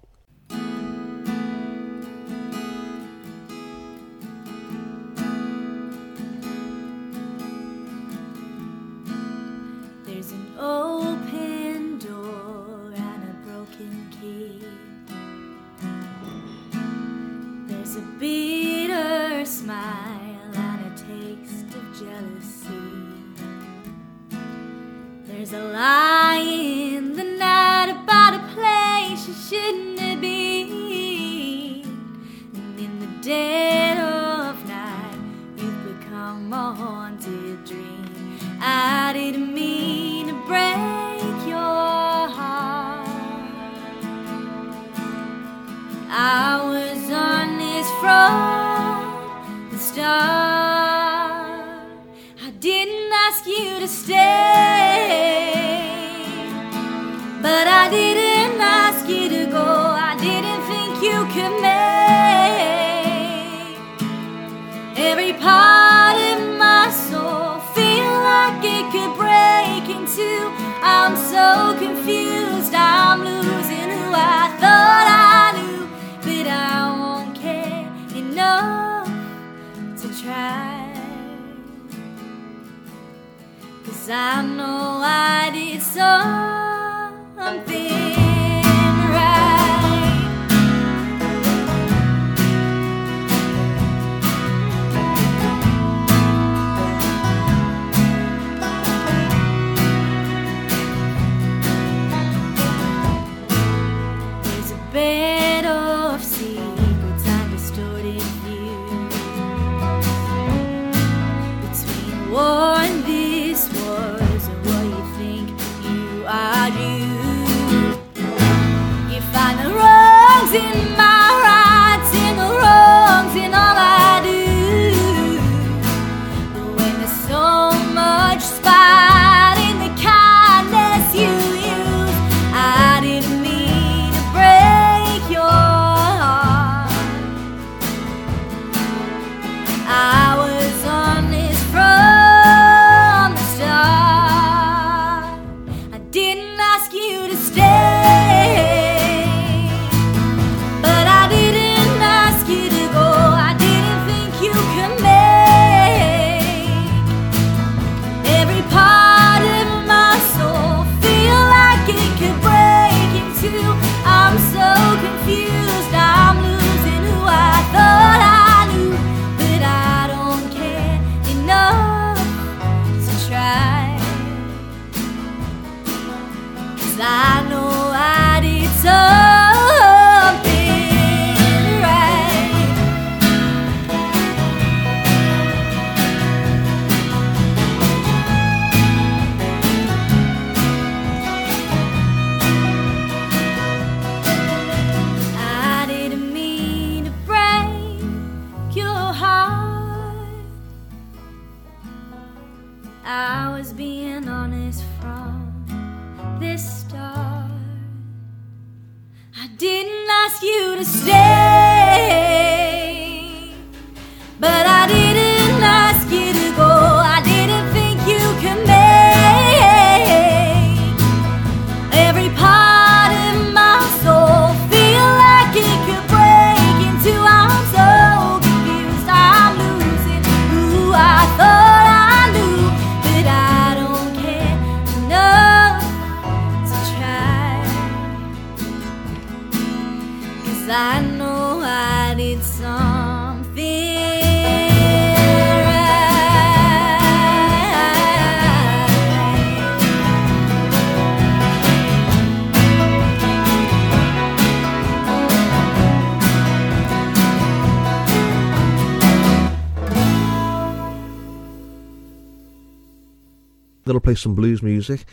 [264.11, 265.05] Play some blues music.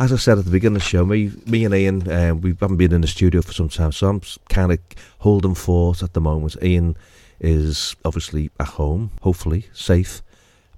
[0.00, 2.56] As I said at the beginning of the show, me, me and Ian, um, we
[2.60, 4.80] haven't been in the studio for some time, so I'm kind of
[5.20, 6.56] holding fort at the moment.
[6.60, 6.96] Ian
[7.38, 10.22] is obviously at home, hopefully safe,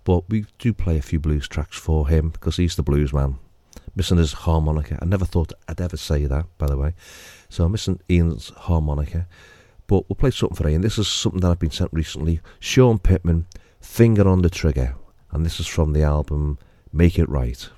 [0.04, 3.38] but we do play a few blues tracks for him because he's the blues man.
[3.96, 4.98] Missing his harmonica.
[5.00, 6.92] I never thought I'd ever say that, by the way.
[7.48, 9.26] So I'm missing Ian's harmonica.
[9.86, 10.82] But we'll play something for Ian.
[10.82, 12.40] This is something that I've been sent recently.
[12.60, 13.46] Shawn Pittman,
[13.80, 14.96] Finger on the Trigger.
[15.30, 16.58] And this is from the album
[16.96, 17.70] Make It Right.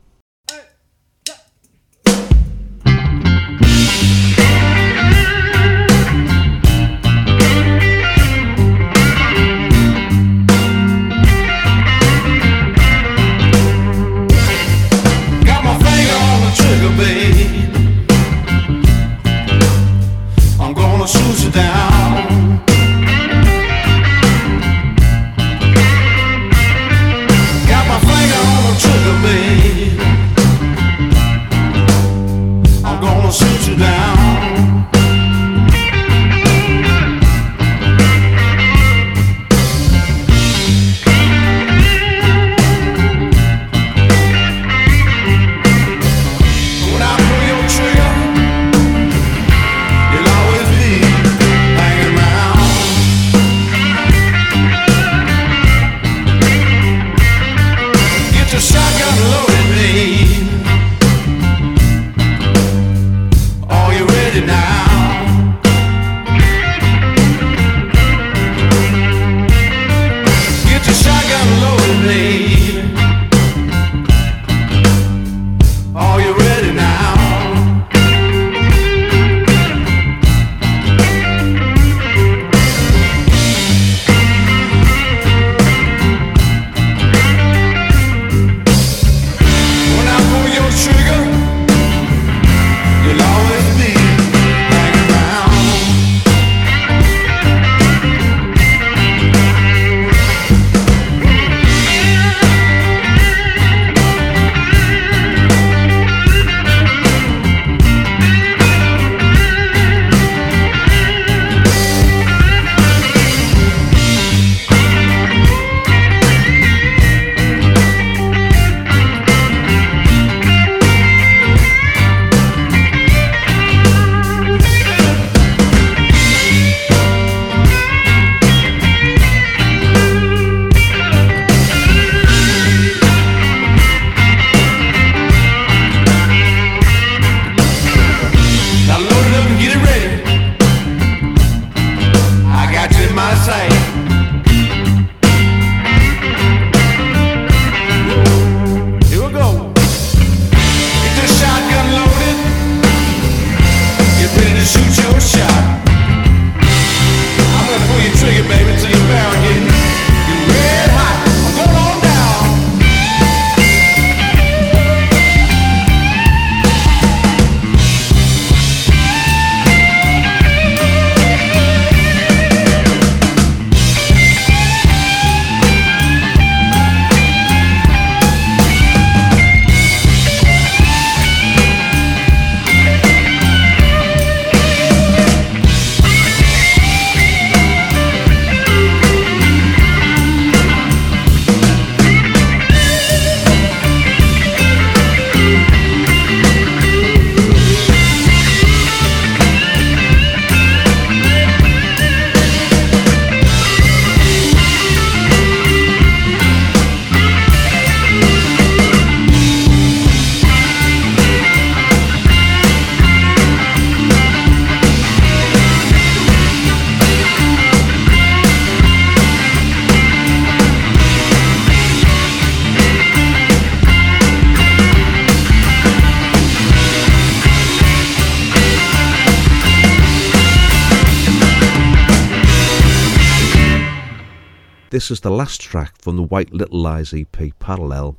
[235.06, 238.16] This is the last track from the White Little Lies EP, Parallel.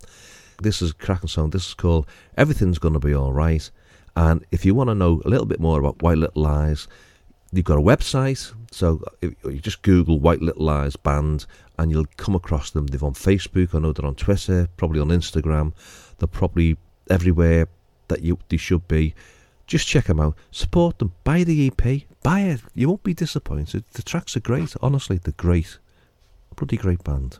[0.61, 1.49] This is cracking song.
[1.49, 2.07] This is called
[2.37, 3.69] Everything's Gonna Be Alright.
[4.15, 6.87] And if you want to know a little bit more about White Little Lies,
[7.51, 8.53] you've got a website.
[8.71, 11.45] So you just Google White Little Lies Band
[11.77, 12.87] and you'll come across them.
[12.87, 15.73] They're on Facebook, I know they're on Twitter, probably on Instagram.
[16.19, 16.77] They're probably
[17.09, 17.67] everywhere
[18.07, 19.13] that you they should be.
[19.65, 20.37] Just check them out.
[20.51, 21.11] Support them.
[21.25, 22.03] Buy the EP.
[22.23, 22.61] Buy it.
[22.73, 23.83] You won't be disappointed.
[23.91, 24.73] The tracks are great.
[24.81, 25.79] Honestly, they're great.
[26.57, 27.37] Bloody great band.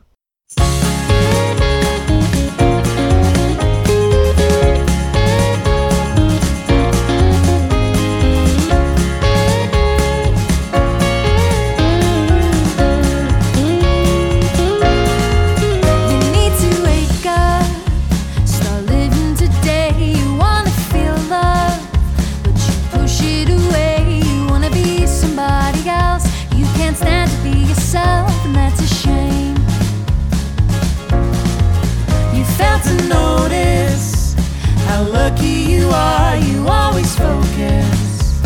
[34.98, 38.42] how lucky you are, you always focus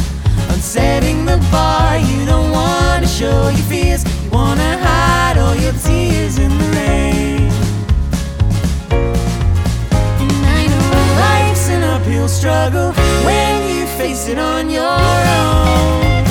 [0.50, 1.96] on setting the bar.
[1.96, 7.50] You don't wanna show your fears, you wanna hide all your tears in the rain.
[10.22, 10.92] And I know
[11.26, 12.92] life's an uphill struggle
[13.24, 14.98] when you face it on your
[15.40, 16.24] own.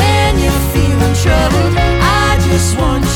[0.00, 1.74] When you're feeling troubled,
[2.22, 3.07] I just want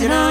[0.00, 0.29] será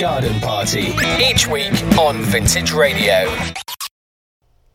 [0.00, 3.36] Garden Party each week on Vintage Radio.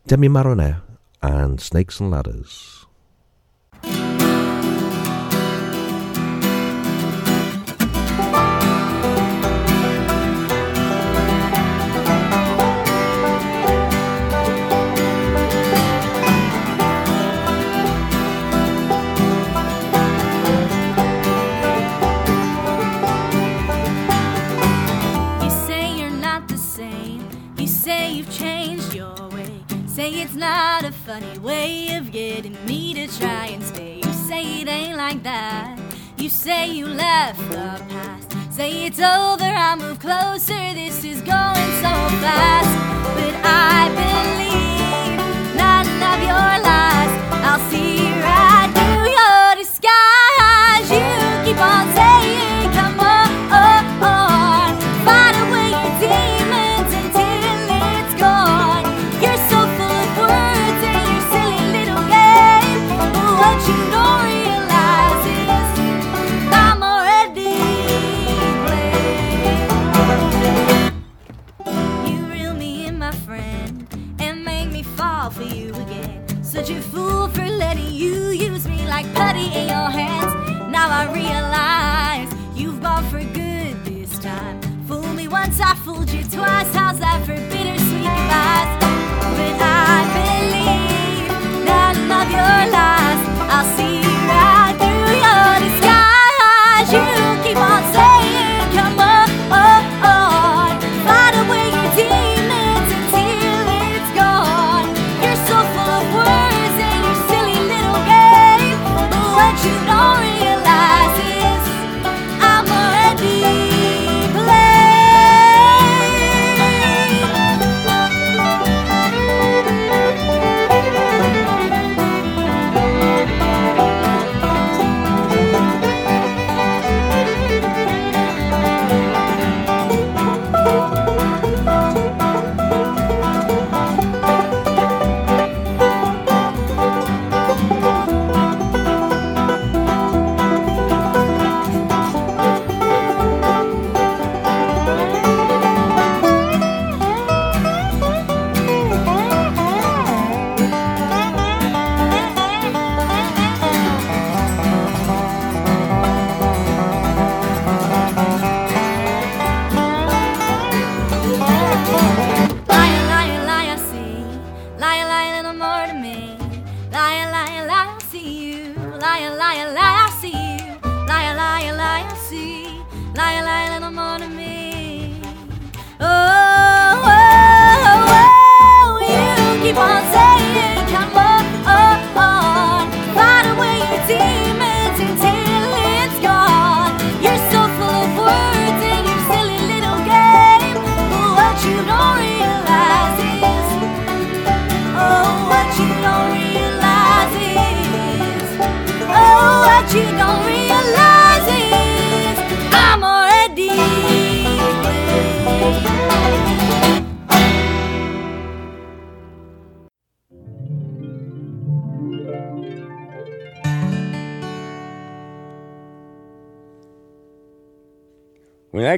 [0.06, 0.82] Demi Marriner
[1.22, 2.73] and Snakes and Ladders.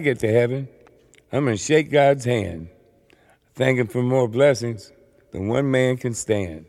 [0.06, 0.68] Get to heaven,
[1.34, 2.69] I'm going to shake God's hand,
[3.56, 4.91] thank Him for more blessings
[5.32, 6.68] than one man can stand.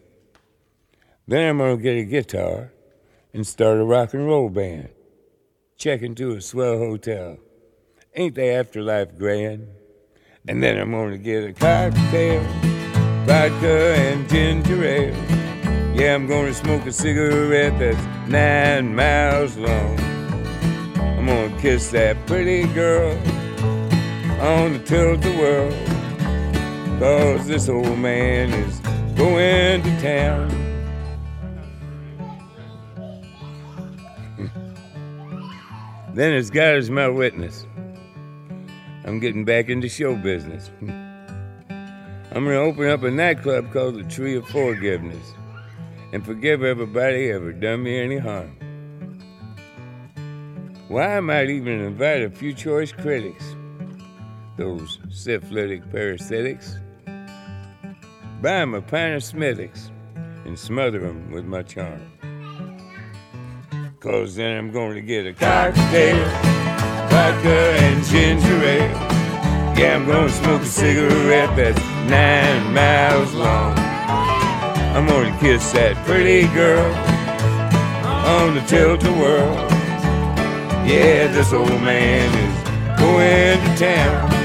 [1.28, 2.72] Then I'm going to get a guitar
[3.34, 4.88] and start a rock and roll band.
[5.76, 7.36] Check into a swell hotel.
[8.14, 9.68] Ain't the afterlife grand?
[10.48, 12.42] And then I'm going to get a cocktail,
[13.26, 15.14] vodka and ginger ale.
[15.94, 20.05] Yeah, I'm going to smoke a cigarette that's nine miles long.
[21.28, 23.10] I'm gonna kiss that pretty girl
[24.40, 25.72] on the tilt-a-whirl.
[27.00, 28.78] Cause this old man is
[29.16, 30.48] going to town.
[36.14, 37.66] then as God is my witness,
[39.04, 40.70] I'm getting back into show business.
[40.80, 45.34] I'm gonna open up a nightclub called the Tree of Forgiveness
[46.12, 48.55] and forgive everybody ever done me any harm.
[50.88, 53.56] Why I might even invite a few choice critics,
[54.56, 56.78] those syphilitic parasitics,
[58.40, 59.24] buy 'em a pint of
[60.44, 62.00] and smother 'em with my charm.
[63.98, 66.24] Cause then I'm going to get a cocktail,
[67.10, 69.16] vodka and ginger ale.
[69.76, 73.76] Yeah, I'm gonna smoke a cigarette that's nine miles long.
[74.94, 76.94] I'm gonna kiss that pretty girl
[78.24, 79.75] on the tilt-a-whirl.
[80.86, 84.36] Yeah, this old man is going to town.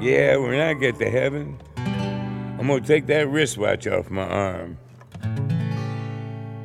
[0.00, 1.58] Yeah, when I get to heaven,
[2.66, 4.76] I'm gonna take that wristwatch off my arm.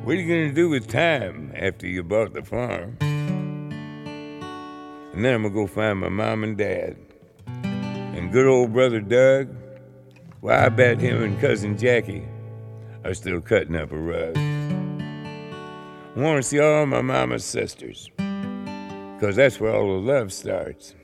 [0.02, 2.96] What are you gonna do with time after you bought the farm?
[5.12, 6.96] And then I'm gonna go find my mom and dad.
[7.54, 9.54] And good old brother Doug,
[10.40, 12.26] well, I bet him and cousin Jackie
[13.04, 14.36] are still cutting up a rug.
[14.36, 18.10] I wanna see all my mama's sisters,
[19.20, 20.96] cause that's where all the love starts.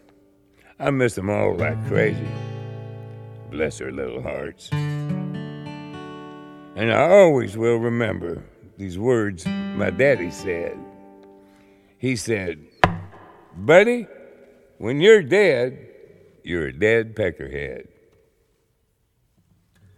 [0.81, 2.27] I miss them all like crazy.
[3.51, 4.69] Bless her little hearts.
[6.79, 8.45] And I always will remember
[8.77, 10.79] these words my daddy said.
[11.99, 12.65] He said,
[13.57, 14.07] Buddy,
[14.79, 15.89] when you're dead,
[16.45, 17.89] you're a dead peckerhead.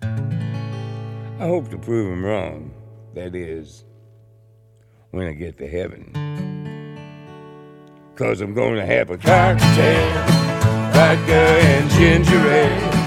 [0.02, 2.72] I hope to prove him wrong.
[3.14, 3.84] That is,
[5.10, 6.12] when I get to heaven.
[8.14, 10.26] Cause I'm gonna have a cocktail,
[10.92, 12.99] vodka and ginger ale.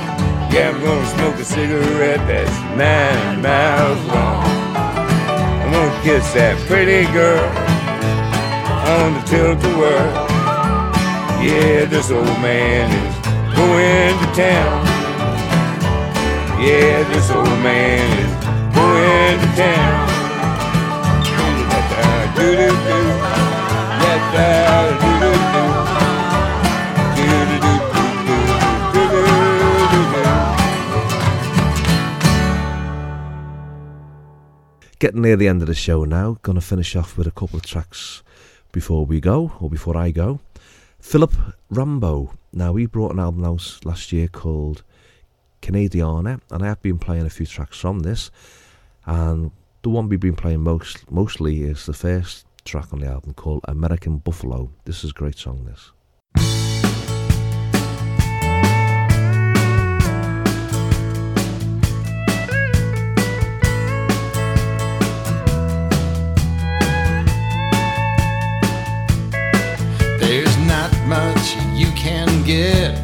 [0.53, 4.45] Yeah, I'm gonna smoke a cigarette that's nine miles long.
[4.77, 7.49] I'm gonna kiss that pretty girl
[8.85, 10.13] on the tilt-a-whirl.
[11.41, 13.15] Yeah, this old man is
[13.57, 14.85] going to town.
[16.61, 18.33] Yeah, this old man is
[18.77, 20.05] going to town.
[22.35, 22.99] Do-do-do,
[24.01, 25.12] da-da-do-do-do.
[35.03, 36.37] Getting near the end of the show now.
[36.43, 38.23] Going to finish off with a couple of tracks
[38.71, 40.39] before we go, or before I go.
[40.97, 41.33] Philip
[41.69, 42.33] Rambow.
[42.53, 44.83] Now, he brought an album out last year called
[45.61, 48.31] Canadiana, and I have been playing a few tracks from this.
[49.05, 49.51] And
[49.81, 53.65] the one we've been playing most mostly is the first track on the album called
[53.67, 54.69] American Buffalo.
[54.85, 55.91] This is a great song, this.
[71.43, 72.97] much you can get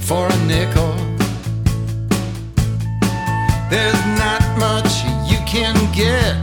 [0.00, 0.94] for a nickel.
[3.70, 6.34] There's not much you can get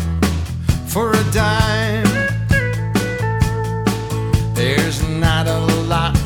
[0.88, 2.10] for a dime.
[4.56, 6.21] There's not a lot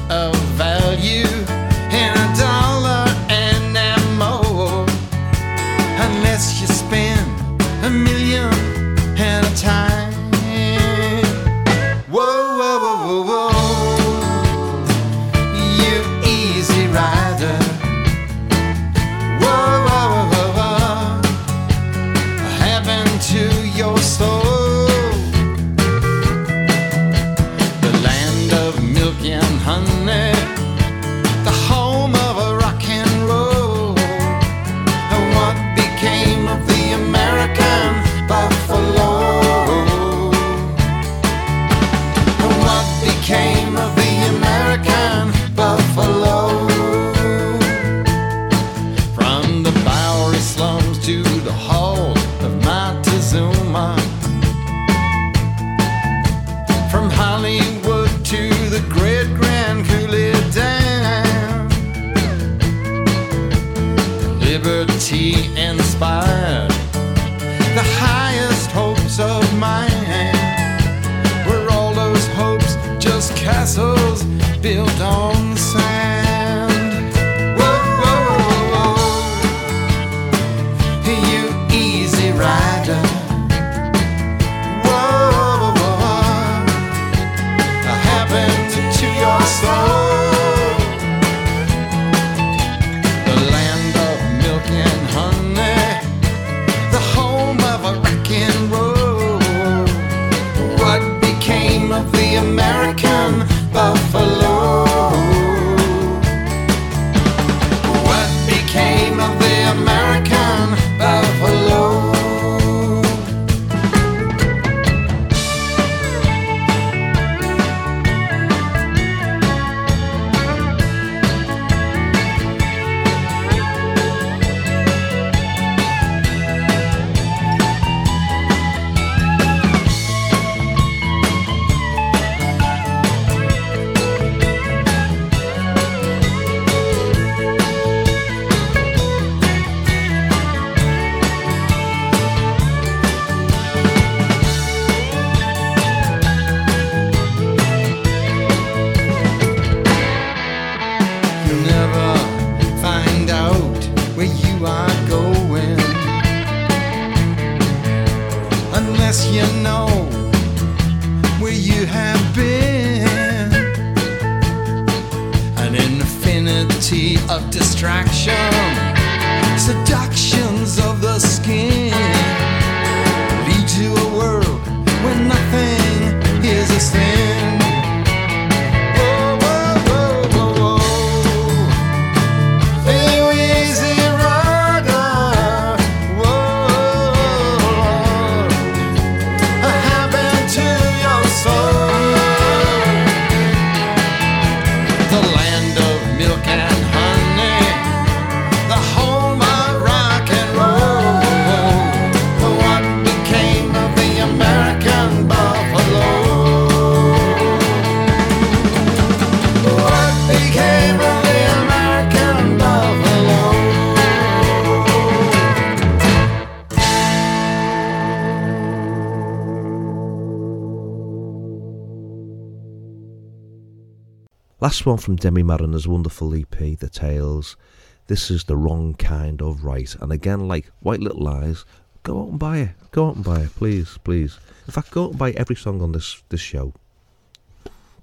[224.86, 227.58] One from Demi Marriner's wonderful EP, The Tales.
[228.06, 229.96] This is the wrong kind of right.
[230.00, 231.66] And again, like White Little Lies,
[232.04, 232.70] go out and buy it.
[232.92, 234.38] Go out and buy it, please, please.
[234.68, 236.72] In fact, go out and buy every song on this, this show.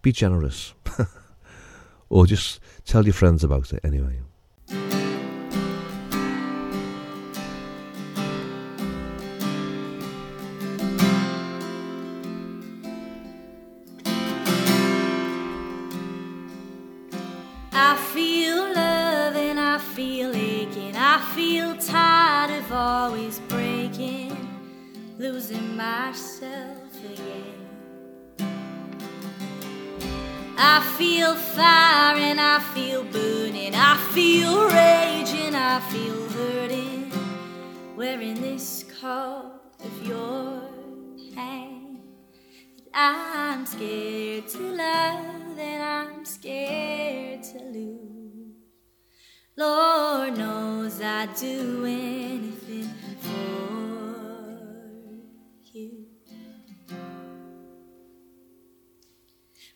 [0.02, 0.74] Be generous.
[2.08, 4.18] or just tell your friends about it anyway.
[25.22, 27.54] losing myself again.
[30.58, 37.12] I feel fire and I feel burning, I feel raging, I feel hurting,
[37.96, 40.60] wearing this coat of your
[41.36, 42.00] hand.
[42.92, 48.56] I'm scared to love and I'm scared to lose.
[49.56, 52.51] Lord knows I'd do anything.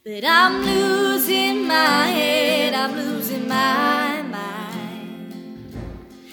[0.07, 5.35] But I'm losing my head, I'm losing my mind.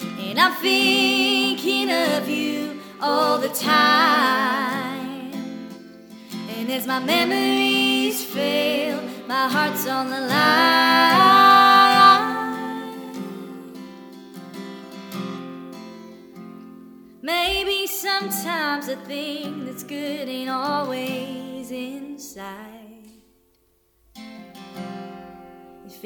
[0.00, 5.32] And I'm thinking of you all the time.
[6.50, 10.44] And as my memories fail, my heart's on the line.
[17.22, 22.73] Maybe sometimes a thing that's good ain't always inside.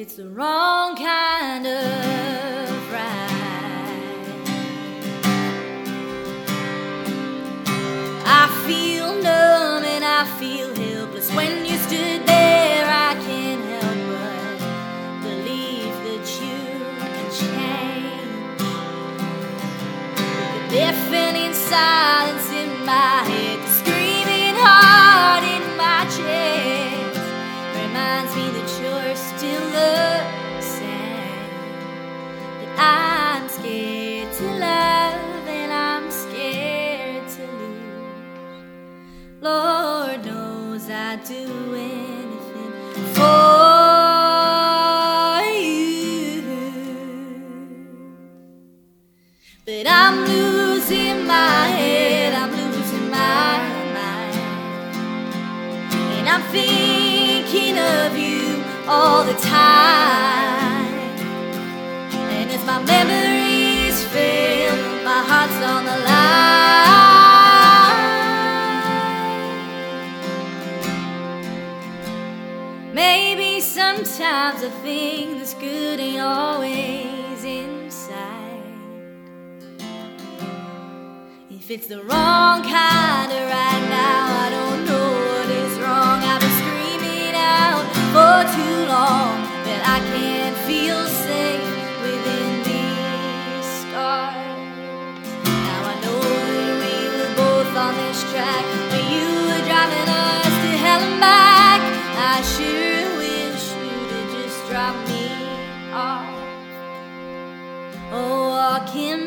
[0.01, 3.19] It's the wrong kind of ride,
[8.25, 12.85] I feel numb and I feel helpless when you stood there.
[12.87, 16.59] I can't help but believe that you
[17.01, 18.61] can change.
[20.69, 22.08] The deafening silence
[58.99, 60.93] all the time.
[62.37, 66.39] And as my memories fail, my heart's on the line.
[72.93, 78.63] Maybe sometimes a thing that's good ain't always inside.
[81.49, 84.78] If it's the wrong kind of right now, I don't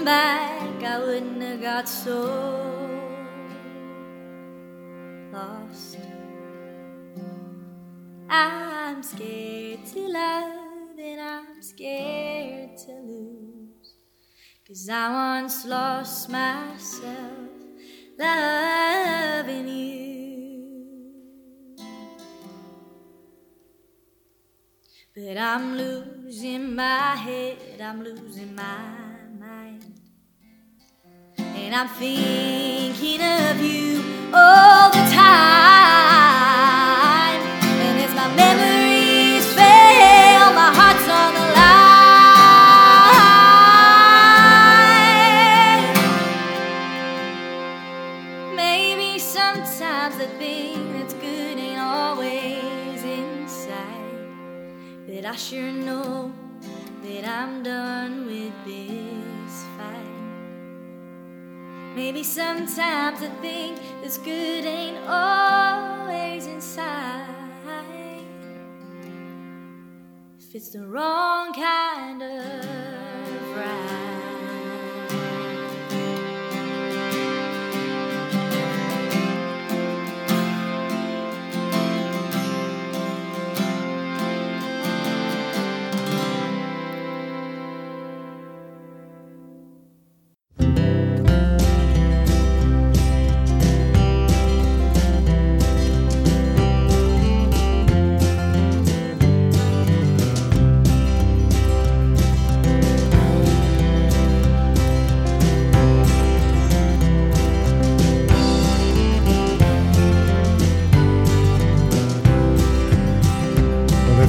[0.04, 2.20] back, I wouldn't have got so
[5.32, 5.98] lost.
[8.28, 13.94] I'm scared to love and I'm scared to lose.
[14.66, 17.52] Cause I once lost myself
[18.18, 21.02] loving you.
[25.14, 29.01] But I'm losing my head, I'm losing my.
[31.72, 34.04] And I'm thinking of you
[34.34, 35.80] all the time.
[37.80, 41.40] And as my memories fail, my heart's on the
[48.44, 48.54] line.
[48.54, 54.26] Maybe sometimes the thing that's good ain't always inside.
[55.06, 56.32] But I sure know
[57.02, 58.31] that I'm done with
[61.94, 67.32] Maybe sometimes I think this good ain't always inside.
[70.52, 74.01] If it's the wrong kind of ride.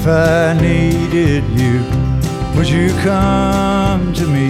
[0.04, 1.80] If I needed you,
[2.58, 4.50] would you come to me?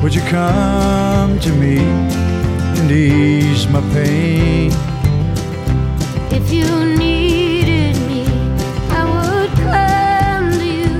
[0.00, 4.70] Would you come to me and ease my pain?
[6.30, 8.22] If you needed me,
[8.90, 10.94] I would come to you.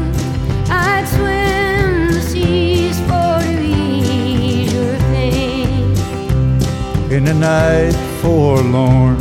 [0.69, 5.93] I'd swim the seas for to ease your pain.
[7.13, 9.17] In the night forlorn,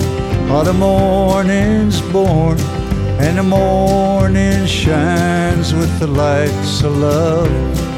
[0.50, 2.58] are the mornings born,
[3.20, 7.89] and the morning shines with the lights of love.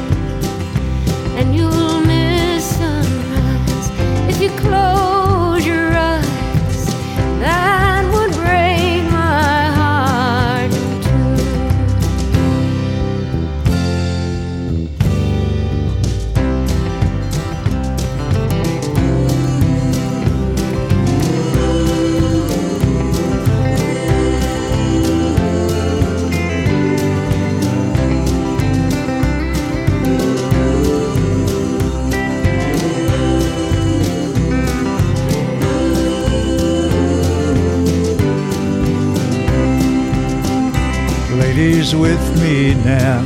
[41.94, 43.22] With me now.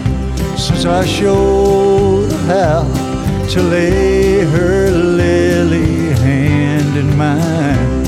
[0.56, 2.82] Since I showed her how
[3.50, 8.04] to lay her lily hand in mine.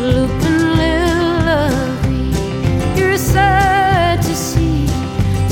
[0.00, 2.32] Lupin, little lovely,
[2.96, 4.86] you're a sight to see,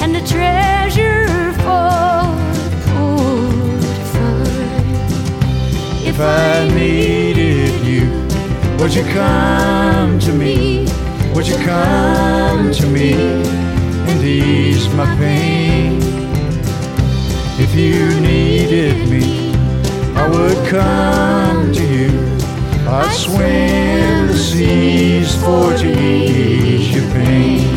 [0.03, 2.25] and a treasure for
[2.57, 5.11] the poor to find.
[6.07, 8.05] If I needed you,
[8.79, 10.70] would you come to me?
[11.35, 15.99] Would you come to me and ease my pain?
[17.59, 19.53] If you needed me,
[20.15, 22.11] I would come to you.
[22.89, 27.70] I'd swim the seas for to ease your pain.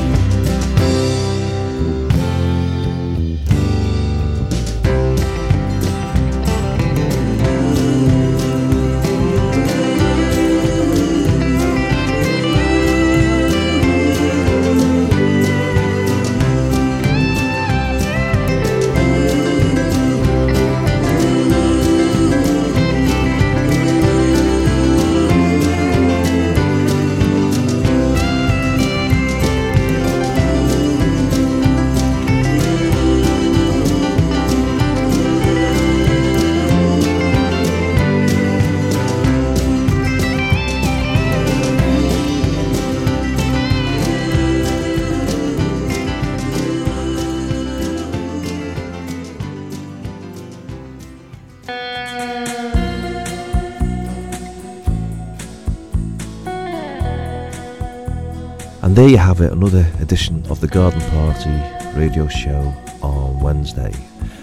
[59.54, 61.52] Another edition of the Garden Party
[61.96, 62.74] radio show
[63.04, 63.94] on Wednesday.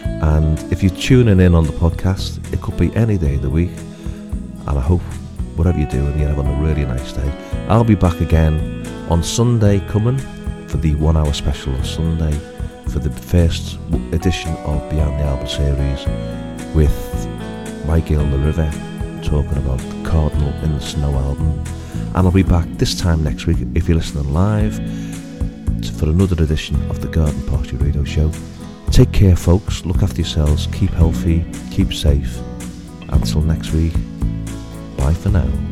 [0.05, 3.51] And if you're tuning in on the podcast, it could be any day of the
[3.51, 3.73] week.
[4.69, 5.01] And I hope
[5.57, 7.29] whatever you're doing, you're having a really nice day.
[7.69, 10.17] I'll be back again on Sunday coming
[10.69, 12.39] for the one hour special on Sunday
[12.87, 13.81] for the first
[14.13, 16.07] edition of Beyond the Album series
[16.73, 17.27] with
[17.85, 18.71] My Girl the River
[19.25, 21.65] talking about the Cardinal in the Snow album.
[22.15, 24.79] And I'll be back this time next week if you're listening live
[26.01, 28.33] for another edition of the Garden Party Radio Show.
[28.91, 29.85] Take care, folks.
[29.85, 30.67] Look after yourselves.
[30.73, 31.45] Keep healthy.
[31.71, 32.41] Keep safe.
[33.11, 33.93] Until next week.
[34.97, 35.70] Bye for now.